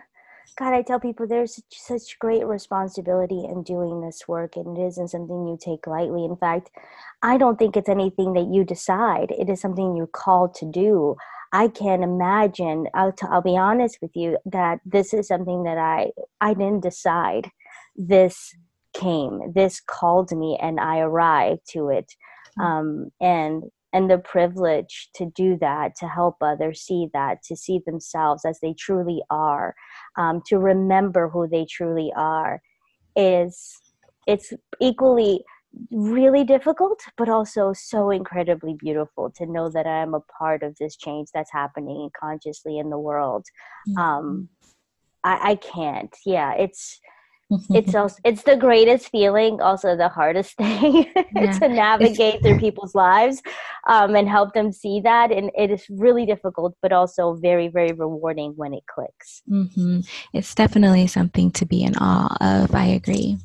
god 0.57 0.73
i 0.73 0.81
tell 0.81 0.99
people 0.99 1.27
there's 1.27 1.61
such 1.71 2.17
great 2.19 2.45
responsibility 2.45 3.43
in 3.43 3.63
doing 3.63 3.99
this 4.01 4.27
work 4.27 4.55
and 4.55 4.77
it 4.77 4.81
isn't 4.81 5.09
something 5.09 5.47
you 5.47 5.57
take 5.59 5.85
lightly 5.87 6.23
in 6.23 6.37
fact 6.37 6.69
i 7.21 7.37
don't 7.37 7.59
think 7.59 7.75
it's 7.75 7.89
anything 7.89 8.33
that 8.33 8.47
you 8.49 8.63
decide 8.63 9.31
it 9.31 9.49
is 9.49 9.59
something 9.59 9.95
you're 9.95 10.07
called 10.07 10.53
to 10.53 10.65
do 10.71 11.15
I 11.51 11.69
can 11.69 12.03
imagine. 12.03 12.87
I'll, 12.93 13.13
t- 13.13 13.27
I'll 13.29 13.41
be 13.41 13.57
honest 13.57 13.99
with 14.01 14.11
you 14.15 14.37
that 14.45 14.79
this 14.85 15.13
is 15.13 15.27
something 15.27 15.63
that 15.63 15.77
I 15.77 16.11
I 16.41 16.53
didn't 16.53 16.81
decide. 16.81 17.49
This 17.95 18.53
came. 18.93 19.53
This 19.53 19.79
called 19.79 20.31
me, 20.31 20.57
and 20.61 20.79
I 20.79 20.99
arrived 20.99 21.61
to 21.69 21.89
it. 21.89 22.13
Mm. 22.59 22.63
Um, 22.63 23.11
and 23.21 23.63
and 23.93 24.09
the 24.09 24.17
privilege 24.17 25.09
to 25.15 25.31
do 25.35 25.57
that, 25.59 25.95
to 25.95 26.07
help 26.07 26.35
others 26.41 26.81
see 26.81 27.07
that, 27.13 27.41
to 27.43 27.55
see 27.55 27.79
themselves 27.85 28.43
as 28.45 28.59
they 28.61 28.73
truly 28.73 29.21
are, 29.29 29.75
um, 30.17 30.41
to 30.47 30.57
remember 30.57 31.29
who 31.29 31.47
they 31.47 31.65
truly 31.69 32.11
are, 32.15 32.61
is 33.15 33.79
it's 34.27 34.53
equally 34.81 35.43
really 35.91 36.43
difficult, 36.43 36.99
but 37.17 37.29
also 37.29 37.71
so 37.73 38.09
incredibly 38.09 38.75
beautiful 38.77 39.31
to 39.31 39.45
know 39.45 39.69
that 39.69 39.87
I 39.87 40.01
am 40.01 40.13
a 40.13 40.21
part 40.37 40.63
of 40.63 40.75
this 40.79 40.95
change 40.97 41.29
that's 41.33 41.51
happening 41.51 42.09
consciously 42.19 42.79
in 42.79 42.89
the 42.89 42.99
world. 42.99 43.45
Mm-hmm. 43.89 43.97
Um, 43.99 44.49
I, 45.23 45.51
I 45.51 45.55
can't. 45.55 46.15
Yeah, 46.25 46.53
it's 46.53 46.99
it's 47.69 47.95
also 48.01 48.15
it's 48.23 48.43
the 48.43 48.55
greatest 48.55 49.09
feeling 49.09 49.61
also 49.61 49.95
the 49.95 50.09
hardest 50.09 50.55
thing 50.57 51.05
yeah. 51.35 51.51
to 51.59 51.67
navigate 51.67 52.41
through 52.41 52.59
people's 52.59 52.95
lives 52.95 53.41
um, 53.87 54.15
and 54.15 54.27
help 54.27 54.53
them 54.53 54.71
see 54.71 54.99
that 55.01 55.31
and 55.31 55.51
it 55.57 55.71
is 55.71 55.85
really 55.89 56.25
difficult 56.25 56.75
but 56.81 56.91
also 56.91 57.35
very 57.35 57.67
very 57.67 57.93
rewarding 57.93 58.53
when 58.55 58.73
it 58.73 58.83
clicks 58.87 59.41
mm-hmm. 59.49 59.99
it's 60.33 60.53
definitely 60.55 61.07
something 61.07 61.51
to 61.51 61.65
be 61.65 61.83
in 61.83 61.93
awe 61.97 62.35
of 62.41 62.73
i 62.75 62.85
agree 62.85 63.37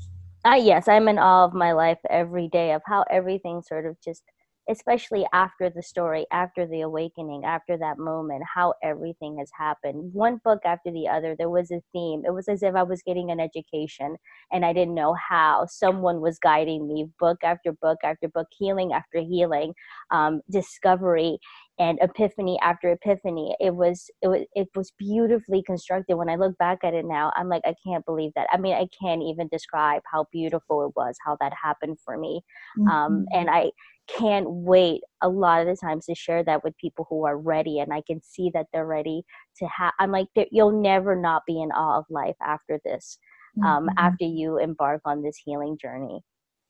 uh, 0.44 0.58
yes, 0.60 0.88
I'm 0.88 1.06
in 1.06 1.18
awe 1.18 1.44
of 1.44 1.54
my 1.54 1.72
life 1.72 1.98
every 2.10 2.48
day 2.48 2.72
of 2.72 2.82
how 2.84 3.04
everything 3.08 3.62
sort 3.62 3.86
of 3.86 3.96
just, 4.02 4.24
especially 4.70 5.26
after 5.32 5.70
the 5.70 5.82
story, 5.82 6.26
after 6.30 6.66
the 6.66 6.82
awakening, 6.82 7.44
after 7.44 7.76
that 7.76 7.98
moment, 7.98 8.42
how 8.54 8.74
everything 8.82 9.38
has 9.38 9.50
happened. 9.56 10.12
One 10.12 10.40
book 10.44 10.60
after 10.64 10.90
the 10.90 11.08
other, 11.08 11.34
there 11.36 11.50
was 11.50 11.70
a 11.70 11.82
theme. 11.92 12.22
It 12.26 12.32
was 12.32 12.48
as 12.48 12.62
if 12.62 12.74
I 12.74 12.82
was 12.82 13.02
getting 13.02 13.30
an 13.30 13.40
education 13.40 14.16
and 14.52 14.64
I 14.64 14.72
didn't 14.72 14.94
know 14.94 15.14
how. 15.14 15.66
Someone 15.68 16.20
was 16.20 16.38
guiding 16.38 16.86
me, 16.86 17.08
book 17.18 17.38
after 17.42 17.72
book 17.72 17.98
after 18.04 18.28
book, 18.28 18.48
healing 18.56 18.92
after 18.92 19.20
healing, 19.20 19.74
um, 20.10 20.40
discovery 20.50 21.38
and 21.78 21.98
epiphany 22.02 22.58
after 22.62 22.90
epiphany 22.90 23.56
it 23.58 23.74
was 23.74 24.10
it 24.20 24.28
was 24.28 24.42
it 24.54 24.68
was 24.76 24.92
beautifully 24.98 25.62
constructed 25.62 26.16
when 26.16 26.28
i 26.28 26.36
look 26.36 26.56
back 26.58 26.78
at 26.84 26.92
it 26.92 27.04
now 27.04 27.32
i'm 27.34 27.48
like 27.48 27.62
i 27.64 27.74
can't 27.86 28.04
believe 28.04 28.30
that 28.36 28.46
i 28.52 28.58
mean 28.58 28.74
i 28.74 28.86
can't 29.00 29.22
even 29.22 29.48
describe 29.48 30.02
how 30.10 30.26
beautiful 30.30 30.86
it 30.86 30.92
was 30.96 31.16
how 31.24 31.36
that 31.40 31.52
happened 31.60 31.96
for 32.04 32.18
me 32.18 32.42
um, 32.80 32.86
mm-hmm. 32.86 32.90
um, 32.90 33.26
and 33.32 33.48
i 33.50 33.70
can't 34.08 34.46
wait 34.48 35.00
a 35.22 35.28
lot 35.28 35.60
of 35.60 35.66
the 35.66 35.76
times 35.76 36.06
to 36.06 36.14
share 36.14 36.42
that 36.42 36.62
with 36.64 36.76
people 36.76 37.06
who 37.08 37.24
are 37.24 37.38
ready 37.38 37.78
and 37.78 37.92
i 37.92 38.02
can 38.06 38.20
see 38.22 38.50
that 38.52 38.66
they're 38.72 38.86
ready 38.86 39.22
to 39.56 39.66
have 39.66 39.92
i'm 39.98 40.10
like 40.10 40.26
you'll 40.50 40.82
never 40.82 41.14
not 41.14 41.42
be 41.46 41.60
in 41.60 41.70
awe 41.70 41.98
of 41.98 42.04
life 42.10 42.36
after 42.42 42.80
this 42.84 43.18
um, 43.64 43.86
mm-hmm. 43.86 43.98
after 43.98 44.24
you 44.24 44.58
embark 44.58 45.02
on 45.04 45.22
this 45.22 45.38
healing 45.44 45.76
journey 45.80 46.20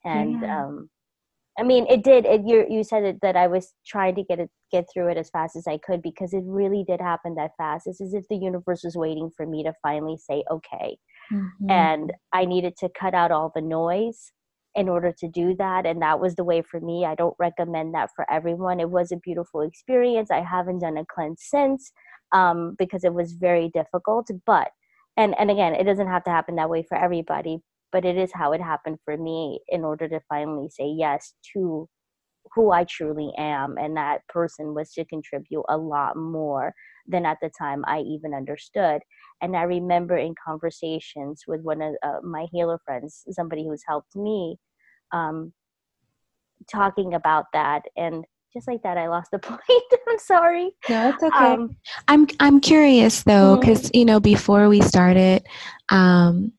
and 0.05 0.41
yeah. 0.41 0.65
um, 0.65 0.89
I 1.57 1.63
mean, 1.63 1.85
it 1.87 2.03
did. 2.03 2.25
It, 2.25 2.41
you 2.45 2.65
you 2.67 2.83
said 2.83 3.03
it, 3.03 3.19
that 3.21 3.35
I 3.35 3.47
was 3.47 3.73
trying 3.85 4.15
to 4.15 4.23
get 4.23 4.39
it 4.39 4.49
get 4.71 4.85
through 4.91 5.09
it 5.09 5.17
as 5.17 5.29
fast 5.29 5.55
as 5.55 5.67
I 5.67 5.77
could 5.77 6.01
because 6.01 6.33
it 6.33 6.43
really 6.45 6.83
did 6.83 6.99
happen 6.99 7.35
that 7.35 7.51
fast. 7.57 7.85
It's 7.85 8.01
as 8.01 8.13
if 8.13 8.25
the 8.27 8.37
universe 8.37 8.83
was 8.83 8.95
waiting 8.95 9.29
for 9.35 9.45
me 9.45 9.63
to 9.63 9.73
finally 9.83 10.17
say 10.17 10.43
okay, 10.49 10.97
mm-hmm. 11.31 11.69
and 11.69 12.11
I 12.33 12.45
needed 12.45 12.75
to 12.77 12.89
cut 12.89 13.13
out 13.13 13.31
all 13.31 13.51
the 13.53 13.61
noise 13.61 14.31
in 14.75 14.89
order 14.89 15.13
to 15.19 15.27
do 15.27 15.55
that, 15.57 15.85
and 15.85 16.01
that 16.01 16.19
was 16.19 16.35
the 16.35 16.43
way 16.43 16.61
for 16.61 16.79
me. 16.79 17.05
I 17.05 17.15
don't 17.15 17.35
recommend 17.39 17.93
that 17.93 18.09
for 18.15 18.29
everyone. 18.31 18.79
It 18.79 18.89
was 18.89 19.11
a 19.11 19.17
beautiful 19.17 19.61
experience. 19.61 20.31
I 20.31 20.41
haven't 20.41 20.79
done 20.79 20.97
a 20.97 21.05
cleanse 21.05 21.43
since 21.43 21.91
um, 22.31 22.75
because 22.79 23.03
it 23.03 23.13
was 23.13 23.33
very 23.33 23.69
difficult, 23.69 24.29
but 24.45 24.71
and 25.17 25.35
and 25.39 25.51
again, 25.51 25.75
it 25.75 25.83
doesn't 25.83 26.07
have 26.07 26.23
to 26.25 26.31
happen 26.31 26.55
that 26.55 26.69
way 26.69 26.83
for 26.87 26.97
everybody 26.97 27.59
but 27.93 28.03
it 28.03 28.17
is 28.17 28.31
how 28.33 28.51
it 28.51 28.59
happened 28.59 28.97
for 29.05 29.15
me 29.15 29.59
in 29.69 29.85
order 29.85 30.09
to 30.09 30.19
finally 30.27 30.67
say 30.67 30.87
yes 30.87 31.35
to 31.53 31.87
who 32.53 32.71
I 32.71 32.85
truly 32.85 33.31
am. 33.37 33.77
And 33.77 33.95
that 33.97 34.27
person 34.29 34.73
was 34.73 34.91
to 34.93 35.05
contribute 35.05 35.63
a 35.69 35.77
lot 35.77 36.15
more 36.15 36.73
than 37.07 37.25
at 37.25 37.37
the 37.41 37.49
time 37.57 37.83
I 37.87 37.99
even 37.99 38.33
understood. 38.33 39.01
And 39.41 39.55
I 39.55 39.63
remember 39.63 40.17
in 40.17 40.35
conversations 40.45 41.43
with 41.47 41.61
one 41.61 41.81
of 41.81 41.95
uh, 42.03 42.19
my 42.23 42.47
healer 42.51 42.79
friends, 42.85 43.23
somebody 43.31 43.65
who's 43.67 43.83
helped 43.87 44.15
me, 44.15 44.57
um, 45.11 45.53
talking 46.71 47.13
about 47.13 47.45
that. 47.53 47.83
And 47.97 48.23
just 48.53 48.67
like 48.67 48.83
that, 48.83 48.97
I 48.97 49.09
lost 49.09 49.31
the 49.31 49.39
point. 49.39 49.61
I'm 50.07 50.19
sorry. 50.19 50.71
No, 50.89 51.09
it's 51.09 51.23
okay. 51.23 51.53
Um, 51.53 51.75
I'm 52.07 52.27
I'm 52.39 52.59
curious 52.59 53.23
though, 53.23 53.57
because 53.57 53.83
mm-hmm. 53.83 53.97
you 53.97 54.05
know, 54.05 54.19
before 54.19 54.69
we 54.69 54.81
started, 54.81 55.45
um, 55.89 56.53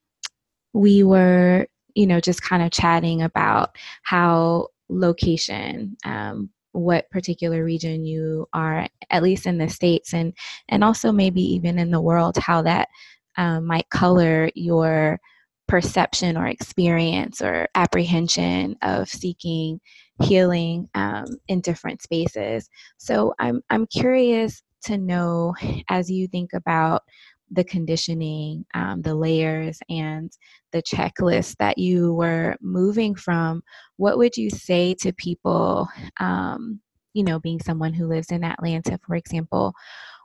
we 0.72 1.04
were, 1.04 1.68
you 1.94 2.06
know, 2.06 2.20
just 2.20 2.42
kind 2.42 2.62
of 2.62 2.72
chatting 2.72 3.22
about 3.22 3.76
how 4.02 4.68
location, 4.88 5.96
um, 6.04 6.50
what 6.72 7.10
particular 7.10 7.64
region 7.64 8.04
you 8.04 8.46
are, 8.52 8.88
at 9.10 9.22
least 9.22 9.46
in 9.46 9.58
the 9.58 9.68
states, 9.68 10.12
and 10.12 10.32
and 10.68 10.82
also 10.84 11.12
maybe 11.12 11.42
even 11.42 11.78
in 11.78 11.90
the 11.90 12.00
world, 12.00 12.36
how 12.36 12.62
that 12.62 12.88
um, 13.36 13.66
might 13.66 13.88
color 13.90 14.50
your 14.54 15.20
perception 15.66 16.36
or 16.36 16.46
experience 16.46 17.40
or 17.40 17.68
apprehension 17.74 18.76
of 18.82 19.08
seeking 19.08 19.80
healing 20.22 20.88
um, 20.94 21.24
in 21.48 21.60
different 21.60 22.02
spaces. 22.02 22.68
So 22.98 23.34
I'm 23.38 23.62
I'm 23.70 23.86
curious 23.86 24.62
to 24.84 24.98
know 24.98 25.54
as 25.88 26.10
you 26.10 26.28
think 26.28 26.52
about 26.52 27.02
the 27.50 27.64
conditioning, 27.64 28.64
um, 28.74 29.02
the 29.02 29.14
layers, 29.14 29.78
and 29.88 30.32
the 30.72 30.82
checklist 30.82 31.56
that 31.58 31.78
you 31.78 32.14
were 32.14 32.56
moving 32.60 33.14
from, 33.14 33.62
what 33.96 34.18
would 34.18 34.36
you 34.36 34.50
say 34.50 34.94
to 35.00 35.12
people, 35.12 35.88
um, 36.20 36.80
you 37.12 37.22
know, 37.22 37.38
being 37.38 37.60
someone 37.60 37.92
who 37.92 38.06
lives 38.06 38.30
in 38.30 38.44
Atlanta, 38.44 38.98
for 39.06 39.14
example? 39.14 39.72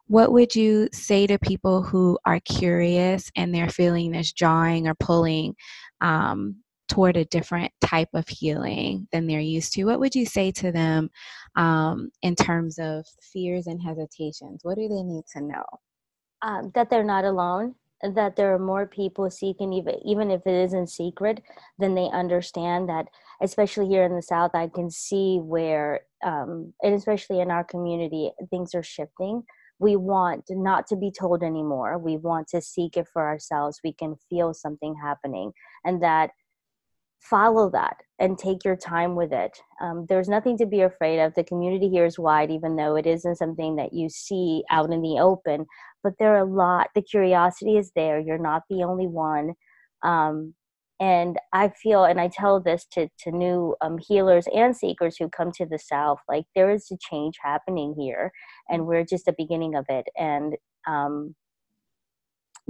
What 0.08 0.32
would 0.32 0.56
you 0.56 0.90
say 0.92 1.28
to 1.28 1.38
people 1.38 1.84
who 1.84 2.18
are 2.26 2.40
curious 2.40 3.32
and 3.36 3.54
they're 3.54 3.70
feeling 3.70 4.12
this 4.12 4.34
drawing 4.34 4.88
or 4.88 4.96
pulling 4.96 5.56
um, 6.02 6.56
toward 6.88 7.16
a 7.16 7.26
different 7.26 7.72
type 7.80 8.10
of 8.16 8.28
healing 8.28 9.08
than 9.12 9.28
they're 9.28 9.40
used 9.40 9.74
to? 9.74 9.86
What 9.86 10.00
would 10.00 10.16
you 10.16 10.26
say 10.26 10.52
to 10.54 10.72
them 10.72 11.12
um, 11.56 12.10
in 12.24 12.34
terms 12.36 12.80
of 12.80 13.06
fears 13.22 13.68
and 13.68 13.80
hesitations? 13.82 14.62
What 14.64 14.78
do 14.78 14.88
they 14.88 15.04
need 15.04 15.26
to 15.34 15.42
know? 15.42 15.64
Um, 16.41 16.72
that 16.75 16.89
they're 16.89 17.03
not 17.03 17.25
alone 17.25 17.75
that 18.01 18.36
there 18.36 18.53
are 18.53 18.60
more 18.60 18.88
people 18.88 19.29
seeking 19.29 19.74
even 19.74 19.96
even 20.05 20.31
if 20.31 20.41
it 20.46 20.53
isn't 20.53 20.88
secret 20.88 21.41
then 21.77 21.96
they 21.96 22.10
understand 22.13 22.88
that 22.88 23.08
especially 23.41 23.88
here 23.88 24.03
in 24.03 24.15
the 24.15 24.22
south 24.22 24.51
i 24.53 24.67
can 24.67 24.89
see 24.89 25.39
where 25.39 26.01
um, 26.24 26.74
and 26.81 26.93
especially 26.93 27.39
in 27.39 27.51
our 27.51 27.63
community 27.63 28.31
things 28.50 28.74
are 28.74 28.84
shifting 28.84 29.43
we 29.79 29.96
want 29.96 30.43
not 30.50 30.88
to 30.88 30.96
be 30.96 31.12
told 31.12 31.43
anymore 31.43 31.98
we 31.98 32.17
want 32.17 32.48
to 32.48 32.62
seek 32.62 32.96
it 32.96 33.08
for 33.12 33.27
ourselves 33.27 33.79
we 33.84 33.93
can 33.93 34.15
feel 34.29 34.53
something 34.53 34.96
happening 35.01 35.51
and 35.84 36.01
that 36.01 36.31
follow 37.19 37.69
that 37.69 37.98
and 38.19 38.38
take 38.38 38.63
your 38.63 38.75
time 38.75 39.15
with 39.15 39.31
it. 39.31 39.58
Um, 39.81 40.05
there's 40.08 40.29
nothing 40.29 40.58
to 40.58 40.65
be 40.65 40.81
afraid 40.81 41.19
of. 41.19 41.34
The 41.34 41.43
community 41.43 41.89
here 41.89 42.05
is 42.05 42.17
wide, 42.17 42.51
even 42.51 42.75
though 42.75 42.96
it 42.96 43.05
isn't 43.05 43.36
something 43.36 43.75
that 43.75 43.93
you 43.93 44.10
see 44.10 44.63
out 44.69 44.91
in 44.91 45.01
the 45.01 45.19
open. 45.19 45.65
But 46.03 46.13
there 46.20 46.36
are 46.36 46.39
a 46.39 46.46
lot. 46.46 46.89
The 46.96 47.01
curiosity 47.01 47.77
is 47.77 47.91
there. 47.96 48.20
You're 48.20 48.38
not 48.38 48.63
the 48.70 48.84
only 48.84 49.08
one. 49.08 49.53
Um, 50.03 50.53
and 51.01 51.38
I 51.53 51.70
feel, 51.70 52.03
and 52.03 52.20
I 52.20 52.27
tell 52.27 52.60
this 52.60 52.86
to 52.94 53.08
to 53.20 53.32
new 53.32 53.75
um, 53.82 53.98
healers 53.98 54.48
and 54.53 54.75
seekers 54.75 55.15
who 55.18 55.29
come 55.29 55.51
to 55.53 55.65
the 55.65 55.79
South, 55.79 56.20
like 56.27 56.46
there 56.56 56.72
is 56.72 56.91
a 56.91 56.98
change 56.98 57.36
happening 57.41 57.96
here, 57.98 58.32
and 58.70 58.86
we're 58.86 59.06
just 59.06 59.25
the 59.25 59.36
beginning 59.38 59.75
of 59.75 59.86
it. 59.89 60.08
And 60.18 60.56
um, 60.88 61.36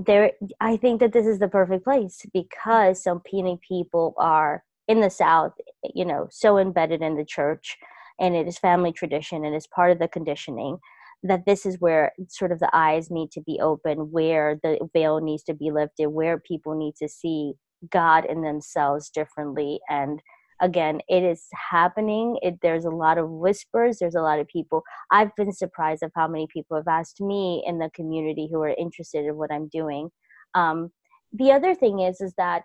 there 0.05 0.31
i 0.61 0.77
think 0.77 0.99
that 0.99 1.11
this 1.11 1.27
is 1.27 1.39
the 1.39 1.47
perfect 1.47 1.83
place 1.83 2.25
because 2.33 3.03
so 3.03 3.21
many 3.33 3.59
people 3.67 4.13
are 4.17 4.63
in 4.87 5.01
the 5.01 5.09
south 5.09 5.53
you 5.93 6.05
know 6.05 6.27
so 6.31 6.57
embedded 6.57 7.01
in 7.01 7.17
the 7.17 7.25
church 7.25 7.77
and 8.19 8.33
it 8.33 8.47
is 8.47 8.57
family 8.57 8.93
tradition 8.93 9.43
and 9.43 9.53
it's 9.53 9.67
part 9.67 9.91
of 9.91 9.99
the 9.99 10.07
conditioning 10.07 10.77
that 11.23 11.45
this 11.45 11.65
is 11.65 11.77
where 11.79 12.13
sort 12.29 12.51
of 12.51 12.59
the 12.59 12.69
eyes 12.73 13.11
need 13.11 13.31
to 13.31 13.41
be 13.41 13.59
open 13.61 14.11
where 14.11 14.59
the 14.63 14.77
veil 14.93 15.19
needs 15.19 15.43
to 15.43 15.53
be 15.53 15.71
lifted 15.71 16.07
where 16.07 16.39
people 16.39 16.77
need 16.77 16.95
to 16.95 17.09
see 17.09 17.53
god 17.91 18.25
in 18.25 18.41
themselves 18.41 19.09
differently. 19.09 19.79
And 19.89 20.21
again 20.61 21.01
it 21.07 21.23
is 21.23 21.45
happening. 21.71 22.37
It, 22.41 22.59
there's 22.61 22.85
a 22.85 22.89
lot 22.89 23.17
of 23.17 23.29
whispers. 23.29 23.99
There's 23.99 24.15
a 24.15 24.21
lot 24.21 24.39
of 24.39 24.47
people. 24.47 24.83
I've 25.11 25.35
been 25.35 25.53
surprised 25.53 26.03
of 26.03 26.11
how 26.15 26.27
many 26.27 26.47
people 26.51 26.77
have 26.77 26.87
asked 26.87 27.21
me 27.21 27.63
in 27.65 27.79
the 27.79 27.89
community 27.93 28.49
who 28.51 28.61
are 28.61 28.75
interested 28.77 29.25
in 29.25 29.35
what 29.35 29.51
i'm 29.51 29.67
doing. 29.69 30.09
Um, 30.55 30.91
the 31.31 31.51
other 31.51 31.75
thing 31.75 31.99
is 31.99 32.21
is 32.21 32.33
that 32.37 32.63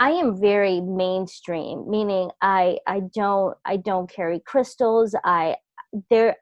i 0.00 0.10
am 0.10 0.40
very 0.40 0.80
mainstream 0.80 1.88
meaning 1.88 2.30
i 2.42 2.78
i 2.86 3.00
don't 3.14 3.56
i 3.64 3.76
don't 3.76 4.10
carry 4.10 4.40
crystals. 4.46 5.14
I 5.24 5.56
there 6.10 6.36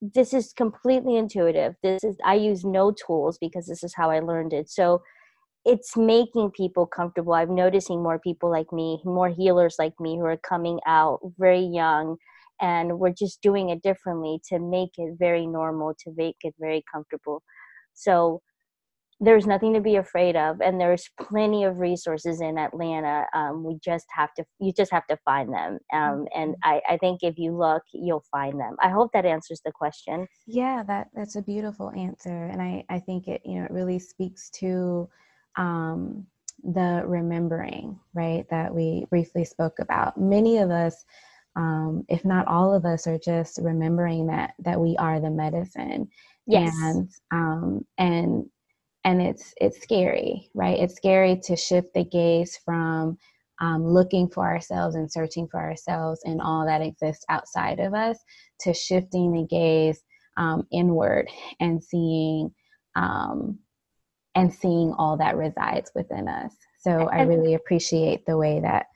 this 0.00 0.32
is 0.32 0.52
completely 0.52 1.16
intuitive 1.16 1.74
this 1.82 2.02
is 2.02 2.16
i 2.24 2.34
use 2.34 2.64
no 2.64 2.92
tools 2.92 3.38
because 3.38 3.66
this 3.66 3.82
is 3.82 3.94
how 3.94 4.10
i 4.10 4.18
learned 4.20 4.52
it 4.52 4.68
so 4.68 5.00
it's 5.64 5.96
making 5.96 6.50
people 6.52 6.86
comfortable. 6.86 7.34
I'm 7.34 7.54
noticing 7.54 8.02
more 8.02 8.18
people 8.18 8.50
like 8.50 8.72
me, 8.72 9.00
more 9.04 9.28
healers 9.28 9.76
like 9.78 9.92
me 10.00 10.16
who 10.16 10.24
are 10.24 10.38
coming 10.38 10.80
out 10.86 11.20
very 11.38 11.60
young 11.64 12.16
and 12.60 12.98
we're 12.98 13.12
just 13.12 13.42
doing 13.42 13.70
it 13.70 13.82
differently 13.82 14.40
to 14.48 14.58
make 14.58 14.90
it 14.96 15.16
very 15.18 15.46
normal, 15.46 15.94
to 16.04 16.12
make 16.16 16.36
it 16.42 16.54
very 16.58 16.82
comfortable. 16.92 17.42
So 17.94 18.42
there's 19.22 19.46
nothing 19.46 19.74
to 19.74 19.80
be 19.80 19.96
afraid 19.96 20.34
of 20.34 20.60
and 20.60 20.80
there's 20.80 21.10
plenty 21.20 21.64
of 21.64 21.78
resources 21.78 22.40
in 22.40 22.58
atlanta 22.58 23.26
um, 23.34 23.62
we 23.62 23.78
just 23.84 24.06
have 24.10 24.32
to 24.34 24.44
you 24.58 24.72
just 24.72 24.90
have 24.90 25.06
to 25.06 25.16
find 25.24 25.52
them 25.52 25.78
um, 25.92 26.26
and 26.34 26.52
mm-hmm. 26.52 26.70
I, 26.70 26.80
I 26.88 26.96
think 26.96 27.22
if 27.22 27.38
you 27.38 27.56
look 27.56 27.82
you'll 27.92 28.24
find 28.30 28.58
them 28.58 28.76
i 28.80 28.88
hope 28.88 29.10
that 29.12 29.26
answers 29.26 29.60
the 29.64 29.72
question 29.72 30.26
yeah 30.46 30.82
that 30.86 31.08
that's 31.14 31.36
a 31.36 31.42
beautiful 31.42 31.90
answer 31.90 32.46
and 32.46 32.62
i 32.62 32.84
i 32.88 32.98
think 32.98 33.28
it 33.28 33.42
you 33.44 33.58
know 33.58 33.64
it 33.64 33.70
really 33.70 33.98
speaks 33.98 34.50
to 34.50 35.08
um, 35.56 36.26
the 36.62 37.02
remembering, 37.06 37.98
right, 38.14 38.46
that 38.50 38.74
we 38.74 39.06
briefly 39.10 39.44
spoke 39.44 39.78
about. 39.78 40.18
Many 40.18 40.58
of 40.58 40.70
us, 40.70 41.04
um, 41.56 42.04
if 42.08 42.24
not 42.24 42.46
all 42.46 42.74
of 42.74 42.84
us, 42.84 43.06
are 43.06 43.18
just 43.18 43.58
remembering 43.62 44.26
that 44.28 44.54
that 44.60 44.80
we 44.80 44.96
are 44.98 45.20
the 45.20 45.30
medicine. 45.30 46.08
Yes. 46.46 46.74
And 46.82 47.08
um, 47.32 47.86
and 47.98 48.46
and 49.04 49.22
it's 49.22 49.54
it's 49.60 49.82
scary, 49.82 50.50
right? 50.54 50.78
It's 50.78 50.96
scary 50.96 51.40
to 51.44 51.56
shift 51.56 51.94
the 51.94 52.04
gaze 52.04 52.58
from 52.64 53.16
um, 53.60 53.86
looking 53.86 54.28
for 54.28 54.46
ourselves 54.46 54.96
and 54.96 55.10
searching 55.10 55.46
for 55.48 55.60
ourselves 55.60 56.20
and 56.24 56.40
all 56.40 56.64
that 56.66 56.82
exists 56.82 57.24
outside 57.28 57.78
of 57.78 57.94
us 57.94 58.18
to 58.60 58.72
shifting 58.72 59.32
the 59.32 59.46
gaze 59.46 60.02
um, 60.36 60.66
inward 60.72 61.28
and 61.60 61.82
seeing 61.82 62.50
um, 62.96 63.58
and 64.34 64.52
seeing 64.52 64.94
all 64.96 65.16
that 65.16 65.36
resides 65.36 65.90
within 65.94 66.28
us. 66.28 66.54
So 66.78 67.08
I 67.08 67.22
really 67.22 67.54
appreciate 67.54 68.24
the 68.26 68.38
way 68.38 68.60
that 68.60 68.86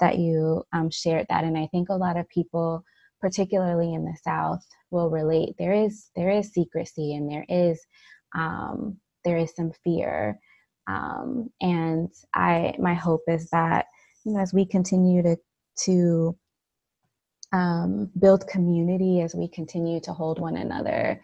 that 0.00 0.18
you 0.18 0.64
um, 0.72 0.90
shared 0.90 1.26
that, 1.28 1.44
and 1.44 1.56
I 1.56 1.68
think 1.68 1.88
a 1.88 1.94
lot 1.94 2.16
of 2.16 2.28
people, 2.28 2.84
particularly 3.20 3.94
in 3.94 4.04
the 4.04 4.16
South, 4.22 4.64
will 4.90 5.10
relate. 5.10 5.54
There 5.58 5.72
is 5.72 6.10
there 6.16 6.30
is 6.30 6.52
secrecy, 6.52 7.14
and 7.14 7.30
there 7.30 7.46
is 7.48 7.80
um, 8.34 8.96
there 9.24 9.36
is 9.36 9.54
some 9.54 9.72
fear, 9.84 10.38
um, 10.86 11.50
and 11.60 12.10
I 12.34 12.74
my 12.78 12.94
hope 12.94 13.22
is 13.28 13.50
that 13.50 13.86
you 14.24 14.32
know 14.32 14.40
as 14.40 14.52
we 14.52 14.66
continue 14.66 15.22
to 15.22 15.36
to 15.84 16.36
um, 17.52 18.10
build 18.18 18.46
community, 18.46 19.20
as 19.20 19.34
we 19.34 19.48
continue 19.48 20.00
to 20.00 20.12
hold 20.12 20.38
one 20.38 20.56
another 20.56 21.20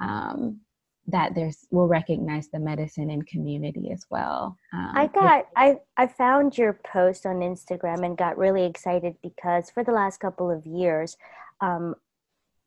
um, 0.00 0.60
that 1.08 1.34
there's 1.34 1.66
we'll 1.70 1.88
recognize 1.88 2.48
the 2.48 2.58
medicine 2.58 3.10
and 3.10 3.26
community 3.26 3.90
as 3.92 4.04
well. 4.10 4.56
Um, 4.72 4.92
I 4.94 5.06
got 5.08 5.46
I 5.56 5.76
I 5.96 6.06
found 6.06 6.56
your 6.56 6.78
post 6.84 7.26
on 7.26 7.40
Instagram 7.40 8.04
and 8.06 8.16
got 8.16 8.38
really 8.38 8.64
excited 8.64 9.16
because 9.22 9.70
for 9.70 9.82
the 9.82 9.92
last 9.92 10.20
couple 10.20 10.50
of 10.50 10.64
years, 10.64 11.16
um, 11.60 11.94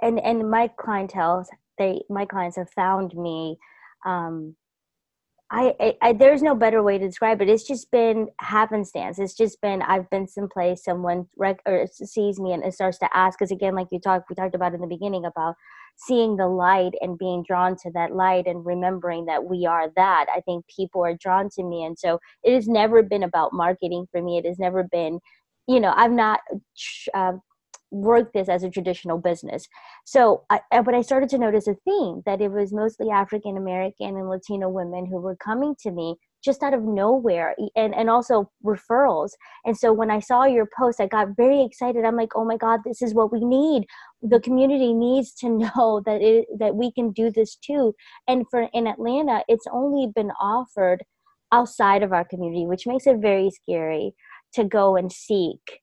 and 0.01 0.19
and 0.19 0.49
my 0.49 0.67
clientele 0.67 1.47
they 1.77 2.01
my 2.09 2.25
clients 2.25 2.57
have 2.57 2.69
found 2.71 3.15
me 3.15 3.57
um, 4.05 4.55
I, 5.51 5.73
I, 5.79 5.93
I, 6.01 6.13
there's 6.13 6.41
no 6.41 6.55
better 6.55 6.81
way 6.81 6.97
to 6.97 7.05
describe 7.05 7.39
it. 7.41 7.49
It's 7.49 7.67
just 7.67 7.91
been 7.91 8.29
happenstance. 8.39 9.19
It's 9.19 9.35
just 9.35 9.61
been 9.61 9.83
I've 9.83 10.09
been 10.09 10.27
someplace, 10.27 10.83
someone 10.83 11.27
rec- 11.37 11.61
or 11.67 11.85
sees 11.93 12.39
me 12.39 12.51
and 12.51 12.63
it 12.63 12.73
starts 12.73 12.97
to 12.99 13.09
ask. 13.15 13.37
Because 13.37 13.51
again, 13.51 13.75
like 13.75 13.87
you 13.91 13.99
talked, 13.99 14.29
we 14.29 14.35
talked 14.35 14.55
about 14.55 14.73
in 14.73 14.81
the 14.81 14.87
beginning 14.87 15.23
about 15.23 15.55
seeing 15.97 16.35
the 16.35 16.47
light 16.47 16.93
and 16.99 17.17
being 17.17 17.43
drawn 17.47 17.75
to 17.77 17.91
that 17.93 18.13
light 18.13 18.47
and 18.47 18.65
remembering 18.65 19.25
that 19.25 19.45
we 19.45 19.65
are 19.65 19.89
that. 19.95 20.25
I 20.35 20.41
think 20.41 20.65
people 20.67 21.05
are 21.05 21.15
drawn 21.15 21.49
to 21.51 21.63
me, 21.63 21.83
and 21.83 21.97
so 21.97 22.19
it 22.43 22.53
has 22.53 22.67
never 22.67 23.03
been 23.03 23.23
about 23.23 23.53
marketing 23.53 24.07
for 24.11 24.21
me. 24.21 24.37
It 24.37 24.45
has 24.45 24.59
never 24.59 24.83
been, 24.83 25.19
you 25.67 25.79
know, 25.79 25.93
I've 25.95 26.11
not 26.11 26.39
uh, 27.13 27.33
work 27.95 28.33
this 28.33 28.49
as 28.49 28.63
a 28.63 28.69
traditional 28.69 29.17
business. 29.17 29.67
So, 30.05 30.43
I, 30.49 30.59
but 30.71 30.93
I 30.93 31.01
started 31.01 31.29
to 31.29 31.37
notice 31.37 31.67
a 31.67 31.75
theme 31.85 32.21
that 32.25 32.41
it 32.41 32.51
was 32.51 32.73
mostly 32.73 33.09
African 33.09 33.57
American 33.57 34.17
and 34.17 34.29
Latino 34.29 34.69
women 34.69 35.05
who 35.05 35.19
were 35.19 35.35
coming 35.35 35.75
to 35.81 35.91
me 35.91 36.15
just 36.43 36.61
out 36.61 36.73
of 36.73 36.83
nowhere 36.83 37.55
and, 37.75 37.95
and 37.95 38.09
also 38.09 38.51
referrals. 38.63 39.31
And 39.65 39.75
so 39.75 39.91
when 39.91 40.11
I 40.11 40.19
saw 40.19 40.43
your 40.45 40.67
post, 40.77 41.01
I 41.01 41.07
got 41.07 41.35
very 41.35 41.63
excited. 41.63 42.05
I'm 42.05 42.15
like, 42.15 42.35
oh 42.35 42.45
my 42.45 42.57
God, 42.57 42.81
this 42.85 43.01
is 43.01 43.15
what 43.15 43.31
we 43.31 43.43
need. 43.43 43.85
The 44.21 44.39
community 44.39 44.93
needs 44.93 45.33
to 45.35 45.49
know 45.75 46.03
that 46.05 46.21
it, 46.21 46.45
that 46.59 46.75
we 46.75 46.91
can 46.91 47.11
do 47.11 47.31
this 47.31 47.55
too. 47.55 47.95
And 48.27 48.45
for 48.49 48.69
in 48.73 48.87
Atlanta, 48.87 49.43
it's 49.47 49.65
only 49.71 50.07
been 50.13 50.31
offered 50.39 51.03
outside 51.51 52.03
of 52.03 52.11
our 52.11 52.25
community, 52.25 52.65
which 52.65 52.85
makes 52.85 53.07
it 53.07 53.17
very 53.17 53.49
scary 53.49 54.13
to 54.53 54.63
go 54.63 54.95
and 54.95 55.11
seek 55.11 55.81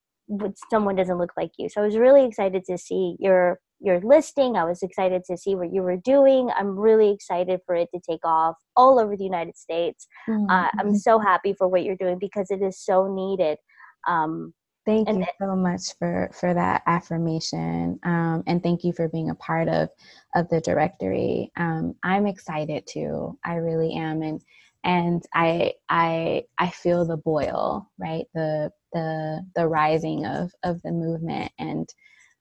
someone 0.71 0.97
doesn't 0.97 1.19
look 1.19 1.33
like 1.37 1.53
you. 1.59 1.69
So 1.69 1.83
I 1.83 1.85
was 1.85 1.97
really 1.97 2.25
excited 2.25 2.65
to 2.67 2.79
see 2.79 3.17
your 3.19 3.59
your 3.81 4.01
listing. 4.01 4.57
I 4.57 4.65
was 4.65 4.83
excited 4.83 5.23
to 5.29 5.37
see 5.37 5.55
what 5.57 5.73
you 5.73 5.83
were 5.83 5.97
doing. 5.97 6.51
I'm 6.57 6.79
really 6.79 7.11
excited 7.11 7.61
for 7.67 7.75
it 7.75 7.89
to 7.93 8.01
take 8.09 8.25
off 8.25 8.55
all 8.77 9.01
over 9.01 9.17
the 9.17 9.25
United 9.25 9.57
States. 9.57 10.07
Mm-hmm. 10.29 10.49
Uh, 10.49 10.69
I'm 10.79 10.97
so 10.97 11.19
happy 11.19 11.53
for 11.53 11.67
what 11.67 11.83
you're 11.83 11.97
doing 11.97 12.19
because 12.21 12.51
it 12.51 12.63
is 12.63 12.79
so 12.79 13.13
needed. 13.13 13.59
Um, 14.07 14.55
thank 14.87 15.09
you 15.09 15.25
so 15.41 15.57
much 15.57 15.95
for 15.99 16.31
for 16.33 16.55
that 16.55 16.83
affirmation, 16.87 17.99
um, 18.05 18.45
and 18.47 18.63
thank 18.63 18.85
you 18.85 18.93
for 18.93 19.09
being 19.09 19.31
a 19.31 19.35
part 19.35 19.69
of 19.69 19.89
of 20.35 20.49
the 20.49 20.61
directory. 20.61 21.51
Um, 21.57 21.95
I'm 22.03 22.27
excited 22.27 22.87
too. 22.87 23.37
I 23.45 23.55
really 23.55 23.95
am, 23.95 24.23
and 24.23 24.41
and 24.85 25.23
I 25.35 25.75
I 25.89 26.45
I 26.59 26.71
feel 26.71 27.05
the 27.05 27.17
boil, 27.17 27.91
right? 27.99 28.27
The 28.35 28.73
the 28.93 29.45
the 29.57 29.67
rising 29.67 30.27
of 30.27 30.53
of 30.63 30.81
the 30.83 30.93
movement 30.93 31.51
and 31.59 31.89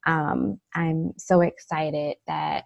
um, 0.06 0.60
i'm 0.74 1.12
so 1.16 1.40
excited 1.40 2.16
that 2.26 2.64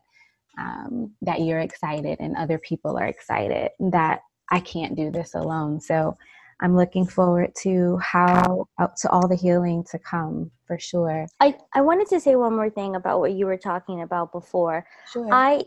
um, 0.59 1.13
that 1.23 1.43
you're 1.43 1.61
excited 1.61 2.19
and 2.21 2.37
other 2.37 2.59
people 2.59 2.97
are 2.99 3.07
excited 3.07 3.71
that 3.79 4.21
i 4.51 4.61
can't 4.61 4.97
do 4.97 5.11
this 5.11 5.35
alone 5.35 5.81
so 5.81 6.17
i'm 6.61 6.77
looking 6.77 7.07
forward 7.07 7.53
to 7.55 7.97
how 7.99 8.67
to 9.01 9.11
all 9.11 9.29
the 9.29 9.37
healing 9.37 9.85
to 9.91 9.99
come 9.99 10.51
for 10.67 10.79
sure 10.79 11.27
i 11.41 11.55
i 11.75 11.81
wanted 11.81 12.09
to 12.09 12.21
say 12.21 12.37
one 12.37 12.55
more 12.55 12.71
thing 12.71 12.97
about 12.97 13.21
what 13.21 13.33
you 13.33 13.47
were 13.47 13.59
talking 13.59 14.03
about 14.03 14.33
before 14.33 14.87
sure. 15.13 15.29
i 15.31 15.63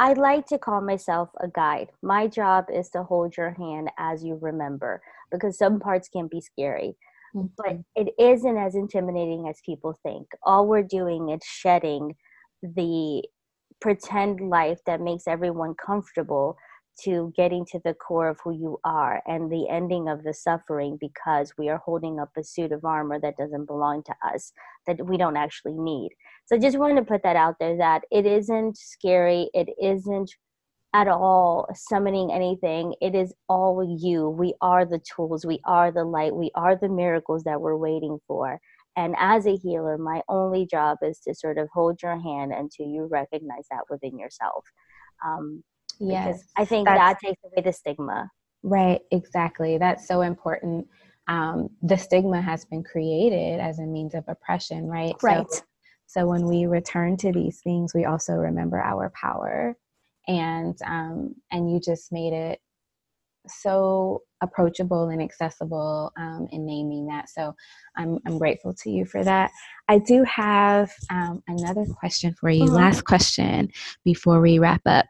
I 0.00 0.12
like 0.12 0.46
to 0.46 0.58
call 0.58 0.80
myself 0.80 1.30
a 1.40 1.48
guide. 1.48 1.88
My 2.02 2.28
job 2.28 2.66
is 2.72 2.88
to 2.90 3.02
hold 3.02 3.36
your 3.36 3.50
hand 3.50 3.90
as 3.98 4.24
you 4.24 4.38
remember 4.40 5.02
because 5.32 5.58
some 5.58 5.80
parts 5.80 6.08
can 6.08 6.28
be 6.28 6.40
scary. 6.40 6.96
Mm-hmm. 7.34 7.48
But 7.56 7.78
it 7.96 8.14
isn't 8.18 8.56
as 8.56 8.74
intimidating 8.74 9.48
as 9.48 9.60
people 9.66 9.98
think. 10.02 10.28
All 10.44 10.66
we're 10.66 10.82
doing 10.82 11.30
is 11.30 11.40
shedding 11.44 12.14
the 12.62 13.24
pretend 13.80 14.48
life 14.48 14.78
that 14.86 15.00
makes 15.00 15.26
everyone 15.26 15.74
comfortable 15.74 16.56
to 17.04 17.32
getting 17.36 17.64
to 17.66 17.80
the 17.84 17.94
core 17.94 18.28
of 18.28 18.38
who 18.42 18.52
you 18.52 18.78
are 18.84 19.22
and 19.26 19.50
the 19.50 19.68
ending 19.68 20.08
of 20.08 20.24
the 20.24 20.34
suffering 20.34 20.98
because 21.00 21.52
we 21.56 21.68
are 21.68 21.78
holding 21.78 22.18
up 22.18 22.30
a 22.36 22.42
suit 22.42 22.72
of 22.72 22.84
armor 22.84 23.20
that 23.20 23.36
doesn't 23.36 23.66
belong 23.66 24.02
to 24.04 24.14
us, 24.24 24.52
that 24.86 25.06
we 25.06 25.16
don't 25.16 25.36
actually 25.36 25.74
need. 25.74 26.10
So 26.46 26.56
I 26.56 26.58
just 26.58 26.78
wanted 26.78 26.96
to 26.96 27.06
put 27.06 27.22
that 27.22 27.36
out 27.36 27.56
there 27.60 27.76
that 27.76 28.02
it 28.10 28.26
isn't 28.26 28.76
scary, 28.76 29.50
it 29.54 29.68
isn't 29.80 30.30
at 30.94 31.08
all 31.08 31.68
summoning 31.74 32.32
anything. 32.32 32.94
It 33.00 33.14
is 33.14 33.34
all 33.48 33.98
you. 34.00 34.30
We 34.30 34.54
are 34.60 34.84
the 34.84 35.00
tools, 35.00 35.44
we 35.44 35.60
are 35.64 35.92
the 35.92 36.04
light, 36.04 36.34
we 36.34 36.50
are 36.54 36.76
the 36.76 36.88
miracles 36.88 37.44
that 37.44 37.60
we're 37.60 37.76
waiting 37.76 38.18
for. 38.26 38.58
And 38.96 39.14
as 39.18 39.46
a 39.46 39.56
healer, 39.56 39.98
my 39.98 40.22
only 40.28 40.66
job 40.66 40.98
is 41.02 41.20
to 41.20 41.34
sort 41.34 41.58
of 41.58 41.68
hold 41.72 42.02
your 42.02 42.20
hand 42.20 42.52
until 42.52 42.86
you 42.86 43.06
recognize 43.10 43.66
that 43.70 43.82
within 43.90 44.18
yourself. 44.18 44.64
Um, 45.24 45.62
Yes. 46.00 46.42
I 46.56 46.64
think 46.64 46.86
that 46.86 47.18
takes 47.22 47.40
away 47.44 47.62
the 47.62 47.72
stigma. 47.72 48.30
Right, 48.62 49.00
exactly. 49.10 49.78
That's 49.78 50.06
so 50.06 50.22
important. 50.22 50.86
Um, 51.28 51.68
the 51.82 51.96
stigma 51.96 52.40
has 52.40 52.64
been 52.64 52.82
created 52.82 53.60
as 53.60 53.78
a 53.78 53.82
means 53.82 54.14
of 54.14 54.24
oppression, 54.28 54.86
right? 54.86 55.14
Right. 55.22 55.46
So, 55.50 55.62
so 56.06 56.26
when 56.26 56.46
we 56.46 56.66
return 56.66 57.16
to 57.18 57.32
these 57.32 57.60
things, 57.60 57.94
we 57.94 58.04
also 58.04 58.32
remember 58.32 58.80
our 58.80 59.10
power. 59.10 59.76
And 60.26 60.76
um, 60.86 61.34
and 61.50 61.72
you 61.72 61.80
just 61.80 62.12
made 62.12 62.32
it 62.32 62.60
so 63.46 64.22
approachable 64.40 65.08
and 65.08 65.22
accessible 65.22 66.12
um, 66.18 66.48
in 66.52 66.66
naming 66.66 67.06
that. 67.06 67.28
So 67.28 67.54
I'm, 67.96 68.18
I'm 68.26 68.38
grateful 68.38 68.74
to 68.74 68.90
you 68.90 69.04
for 69.04 69.24
that. 69.24 69.50
I 69.88 69.98
do 69.98 70.22
have 70.24 70.92
um, 71.10 71.42
another 71.48 71.86
question 71.98 72.34
for 72.34 72.50
you. 72.50 72.64
Uh-huh. 72.64 72.74
Last 72.74 73.04
question 73.04 73.70
before 74.04 74.40
we 74.40 74.58
wrap 74.58 74.82
up 74.86 75.06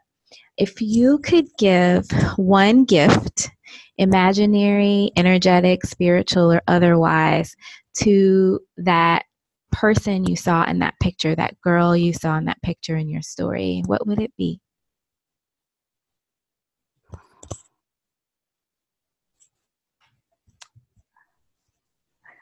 if 0.59 0.81
you 0.81 1.17
could 1.19 1.47
give 1.57 2.05
one 2.35 2.83
gift, 2.83 3.49
imaginary, 3.97 5.09
energetic, 5.15 5.85
spiritual, 5.85 6.51
or 6.51 6.61
otherwise, 6.67 7.55
to 8.01 8.59
that 8.77 9.23
person 9.71 10.25
you 10.25 10.35
saw 10.35 10.65
in 10.65 10.79
that 10.79 10.95
picture, 11.01 11.33
that 11.33 11.59
girl 11.61 11.95
you 11.95 12.11
saw 12.11 12.37
in 12.37 12.43
that 12.45 12.61
picture 12.61 12.97
in 12.97 13.07
your 13.07 13.21
story, 13.21 13.83
what 13.85 14.05
would 14.05 14.19
it 14.21 14.33
be? 14.37 14.59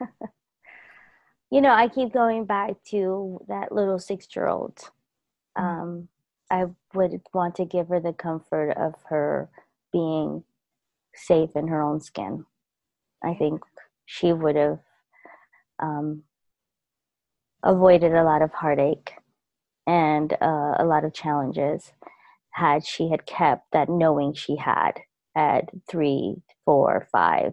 you 1.52 1.60
know, 1.60 1.70
I 1.70 1.86
keep 1.86 2.12
going 2.12 2.46
back 2.46 2.72
to 2.90 3.40
that 3.46 3.70
little 3.70 4.00
six 4.00 4.26
year 4.34 4.48
old. 4.48 4.76
Um, 5.54 6.08
I 6.50 6.66
would 6.94 7.20
want 7.34 7.56
to 7.56 7.64
give 7.64 7.88
her 7.88 8.00
the 8.00 8.12
comfort 8.12 8.70
of 8.70 8.94
her 9.08 9.50
being 9.92 10.44
safe 11.14 11.50
in 11.54 11.68
her 11.68 11.82
own 11.82 12.00
skin. 12.00 12.46
I 13.22 13.34
think 13.34 13.62
she 14.06 14.32
would 14.32 14.56
have 14.56 14.78
um, 15.78 16.22
avoided 17.62 18.14
a 18.14 18.24
lot 18.24 18.42
of 18.42 18.52
heartache 18.52 19.12
and 19.86 20.32
uh, 20.32 20.74
a 20.78 20.84
lot 20.84 21.04
of 21.04 21.12
challenges 21.12 21.92
had 22.50 22.84
she 22.84 23.10
had 23.10 23.26
kept 23.26 23.70
that 23.72 23.88
knowing 23.88 24.32
she 24.32 24.56
had 24.56 24.92
at 25.36 25.68
three, 25.88 26.36
four, 26.64 27.06
five 27.12 27.52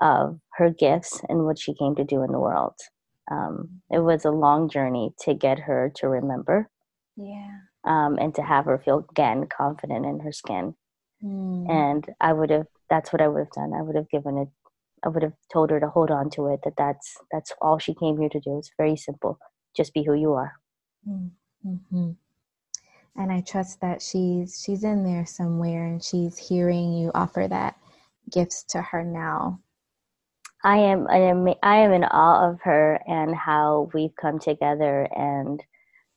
of 0.00 0.38
her 0.54 0.70
gifts 0.70 1.20
and 1.28 1.44
what 1.44 1.58
she 1.58 1.74
came 1.74 1.94
to 1.96 2.04
do 2.04 2.22
in 2.22 2.32
the 2.32 2.40
world. 2.40 2.74
Um, 3.30 3.82
it 3.90 4.00
was 4.00 4.24
a 4.24 4.30
long 4.30 4.68
journey 4.68 5.12
to 5.20 5.34
get 5.34 5.58
her 5.60 5.92
to 5.96 6.08
remember. 6.08 6.68
Yeah 7.16 7.58
um, 7.84 8.18
and 8.18 8.34
to 8.34 8.42
have 8.42 8.66
her 8.66 8.78
feel 8.78 9.06
again 9.10 9.46
confident 9.46 10.06
in 10.06 10.20
her 10.20 10.32
skin. 10.32 10.74
Mm. 11.24 11.70
And 11.70 12.06
I 12.20 12.32
would 12.32 12.50
have, 12.50 12.66
that's 12.90 13.12
what 13.12 13.22
I 13.22 13.28
would 13.28 13.40
have 13.40 13.52
done. 13.52 13.72
I 13.74 13.82
would 13.82 13.96
have 13.96 14.10
given 14.10 14.38
it, 14.38 14.48
I 15.04 15.08
would 15.08 15.22
have 15.22 15.34
told 15.52 15.70
her 15.70 15.80
to 15.80 15.88
hold 15.88 16.10
on 16.10 16.30
to 16.30 16.48
it, 16.48 16.60
that 16.64 16.74
that's, 16.76 17.16
that's 17.30 17.52
all 17.60 17.78
she 17.78 17.94
came 17.94 18.18
here 18.18 18.28
to 18.28 18.40
do. 18.40 18.58
It's 18.58 18.72
very 18.76 18.96
simple. 18.96 19.38
Just 19.76 19.94
be 19.94 20.02
who 20.04 20.14
you 20.14 20.32
are. 20.32 20.52
Mm-hmm. 21.08 22.10
And 23.16 23.32
I 23.32 23.40
trust 23.42 23.80
that 23.80 24.00
she's, 24.00 24.62
she's 24.64 24.84
in 24.84 25.04
there 25.04 25.26
somewhere 25.26 25.86
and 25.86 26.02
she's 26.02 26.38
hearing 26.38 26.92
you 26.92 27.10
offer 27.14 27.46
that 27.48 27.76
gifts 28.30 28.62
to 28.70 28.80
her 28.80 29.04
now. 29.04 29.60
I 30.64 30.78
am, 30.78 31.08
I 31.08 31.16
am, 31.16 31.48
I 31.62 31.76
am 31.78 31.92
in 31.92 32.04
awe 32.04 32.48
of 32.48 32.60
her 32.62 33.00
and 33.06 33.34
how 33.34 33.90
we've 33.92 34.14
come 34.14 34.38
together 34.38 35.08
and 35.14 35.62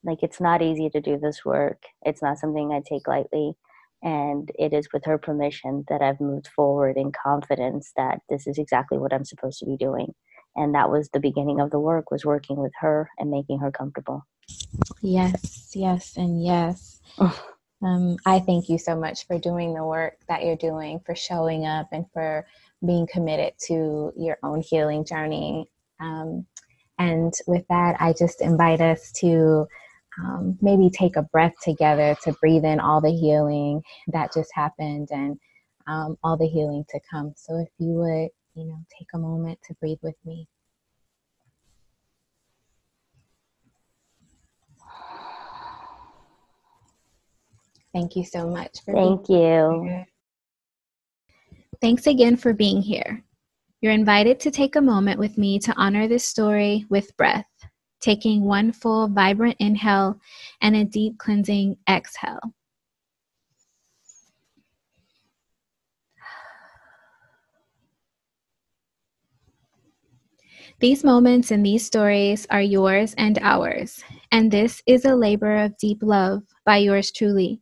like 0.05 0.19
it's 0.21 0.39
not 0.39 0.61
easy 0.61 0.89
to 0.91 1.01
do 1.01 1.17
this 1.17 1.43
work. 1.43 1.83
It's 2.03 2.21
not 2.21 2.37
something 2.37 2.71
I 2.71 2.81
take 2.87 3.07
lightly. 3.07 3.53
And 4.03 4.51
it 4.59 4.71
is 4.71 4.87
with 4.93 5.03
her 5.05 5.17
permission 5.17 5.83
that 5.89 6.01
I've 6.01 6.21
moved 6.21 6.47
forward 6.47 6.95
in 6.95 7.11
confidence 7.11 7.91
that 7.97 8.19
this 8.29 8.45
is 8.45 8.59
exactly 8.59 8.99
what 8.99 9.11
I'm 9.11 9.25
supposed 9.25 9.59
to 9.59 9.65
be 9.65 9.77
doing. 9.77 10.13
And 10.55 10.75
that 10.75 10.91
was 10.91 11.09
the 11.09 11.19
beginning 11.19 11.59
of 11.59 11.71
the 11.71 11.79
work 11.79 12.11
was 12.11 12.23
working 12.23 12.57
with 12.57 12.71
her 12.79 13.09
and 13.17 13.31
making 13.31 13.59
her 13.59 13.71
comfortable. 13.71 14.25
Yes, 15.01 15.71
yes, 15.73 16.15
and 16.17 16.43
yes. 16.43 17.01
um, 17.81 18.17
I 18.25 18.39
thank 18.39 18.69
you 18.69 18.77
so 18.77 18.95
much 18.95 19.25
for 19.25 19.39
doing 19.39 19.73
the 19.73 19.83
work 19.83 20.19
that 20.29 20.43
you're 20.43 20.55
doing, 20.55 21.01
for 21.05 21.15
showing 21.15 21.65
up, 21.65 21.89
and 21.91 22.05
for 22.13 22.45
being 22.85 23.07
committed 23.11 23.53
to 23.67 24.13
your 24.15 24.37
own 24.43 24.61
healing 24.61 25.03
journey. 25.03 25.69
Um, 25.99 26.45
and 26.99 27.33
with 27.47 27.65
that, 27.69 27.97
I 27.99 28.13
just 28.13 28.41
invite 28.41 28.81
us 28.81 29.11
to 29.13 29.67
um, 30.19 30.57
maybe 30.61 30.89
take 30.89 31.15
a 31.15 31.23
breath 31.23 31.53
together 31.61 32.15
to 32.23 32.33
breathe 32.33 32.65
in 32.65 32.79
all 32.79 33.01
the 33.01 33.11
healing 33.11 33.81
that 34.07 34.33
just 34.33 34.49
happened 34.53 35.09
and 35.11 35.37
um, 35.87 36.17
all 36.23 36.37
the 36.37 36.47
healing 36.47 36.85
to 36.89 36.99
come. 37.09 37.33
So 37.35 37.57
if 37.57 37.69
you 37.77 37.93
would, 37.93 38.29
you 38.55 38.65
know, 38.65 38.79
take 38.97 39.07
a 39.13 39.17
moment 39.17 39.59
to 39.67 39.73
breathe 39.75 39.99
with 40.01 40.15
me. 40.25 40.47
Thank 47.93 48.15
you 48.15 48.25
so 48.25 48.47
much. 48.47 48.79
Thank 48.85 49.29
you. 49.29 49.83
Here. 49.85 50.07
Thanks 51.81 52.07
again 52.07 52.35
for 52.35 52.53
being 52.53 52.81
here. 52.81 53.23
You're 53.81 53.93
invited 53.93 54.39
to 54.41 54.51
take 54.51 54.75
a 54.75 54.81
moment 54.81 55.19
with 55.19 55.37
me 55.37 55.59
to 55.59 55.73
honor 55.77 56.07
this 56.07 56.25
story 56.25 56.85
with 56.89 57.15
breath 57.15 57.45
taking 58.01 58.43
one 58.43 58.71
full 58.71 59.07
vibrant 59.07 59.55
inhale 59.59 60.19
and 60.61 60.75
a 60.75 60.83
deep 60.83 61.17
cleansing 61.17 61.77
exhale. 61.89 62.53
These 70.81 71.05
moments 71.05 71.51
and 71.51 71.65
these 71.65 71.85
stories 71.85 72.45
are 72.49 72.61
yours 72.61 73.15
and 73.17 73.39
ours, 73.41 74.03
and 74.31 74.51
this 74.51 74.83
is 74.85 75.05
a 75.05 75.15
labor 75.15 75.55
of 75.55 75.77
deep 75.77 75.99
love 76.01 76.43
by 76.65 76.77
yours 76.77 77.11
truly. 77.11 77.61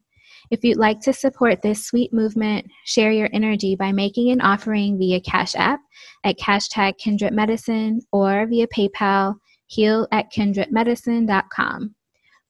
If 0.50 0.64
you'd 0.64 0.78
like 0.78 1.00
to 1.02 1.14
support 1.14 1.62
this 1.62 1.86
sweet 1.86 2.12
movement, 2.12 2.68
share 2.86 3.12
your 3.12 3.30
energy 3.32 3.76
by 3.76 3.92
making 3.92 4.32
an 4.32 4.42
offering 4.42 4.98
via 4.98 5.22
Cash 5.22 5.56
App 5.56 5.80
at 6.24 6.40
hashtag 6.40 6.98
Kindred 6.98 7.34
Medicine 7.34 8.02
or 8.12 8.48
via 8.48 8.68
PayPal 8.68 9.36
heal 9.74 10.08
at 10.12 10.32
kindredmedicine.com. 10.32 11.96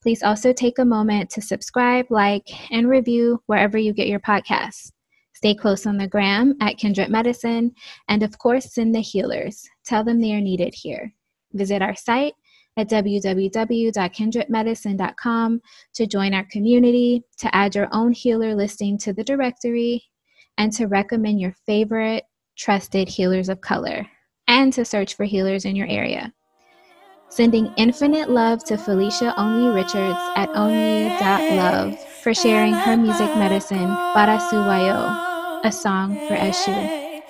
Please 0.01 0.21
also 0.21 0.51
take 0.51 0.79
a 0.79 0.85
moment 0.85 1.29
to 1.29 1.41
subscribe, 1.41 2.07
like, 2.09 2.49
and 2.71 2.89
review 2.89 3.41
wherever 3.45 3.77
you 3.77 3.93
get 3.93 4.09
your 4.09 4.19
podcasts. 4.19 4.91
Stay 5.33 5.55
close 5.55 5.85
on 5.85 5.97
the 5.97 6.07
gram 6.07 6.55
at 6.61 6.77
Kindred 6.77 7.09
Medicine, 7.09 7.73
and 8.07 8.23
of 8.23 8.37
course, 8.37 8.73
send 8.73 8.93
the 8.93 9.01
healers. 9.01 9.67
Tell 9.85 10.03
them 10.03 10.19
they 10.19 10.33
are 10.33 10.41
needed 10.41 10.73
here. 10.75 11.13
Visit 11.53 11.81
our 11.81 11.95
site 11.95 12.33
at 12.75 12.89
www.kindredmedicine.com 12.89 15.61
to 15.93 16.07
join 16.07 16.33
our 16.33 16.45
community, 16.45 17.23
to 17.37 17.55
add 17.55 17.75
your 17.75 17.87
own 17.91 18.11
healer 18.11 18.55
listing 18.55 18.97
to 18.97 19.13
the 19.13 19.23
directory, 19.23 20.03
and 20.57 20.73
to 20.73 20.87
recommend 20.87 21.39
your 21.39 21.53
favorite 21.65 22.25
trusted 22.57 23.07
healers 23.07 23.49
of 23.49 23.61
color, 23.61 24.07
and 24.47 24.73
to 24.73 24.83
search 24.83 25.15
for 25.15 25.23
healers 25.23 25.65
in 25.65 25.75
your 25.75 25.87
area. 25.87 26.33
Sending 27.33 27.73
infinite 27.77 28.29
love 28.29 28.63
to 28.65 28.77
Felicia 28.77 29.33
Onyi 29.35 29.73
Richards 29.73 30.19
at 30.35 30.49
onyi.love 30.49 31.97
for 32.21 32.31
sharing 32.31 32.73
her 32.73 32.95
music 32.95 33.35
medicine, 33.37 33.87
Para 34.13 34.39
Su 34.39 34.57
Wayo, 34.57 35.59
a 35.63 35.71
song 35.71 36.13
for 36.27 36.35
Eshu. 36.35 37.23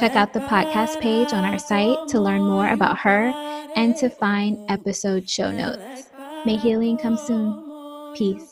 Check 0.00 0.16
out 0.16 0.32
the 0.32 0.40
podcast 0.40 0.98
page 1.02 1.34
on 1.34 1.44
our 1.44 1.58
site 1.58 1.98
to 2.08 2.18
learn 2.18 2.40
more 2.40 2.68
about 2.68 2.96
her 3.00 3.30
and 3.76 3.94
to 3.96 4.08
find 4.08 4.56
episode 4.70 5.28
show 5.28 5.50
notes. 5.50 6.08
May 6.46 6.56
healing 6.56 6.96
come 6.96 7.18
soon. 7.18 8.14
Peace. 8.16 8.51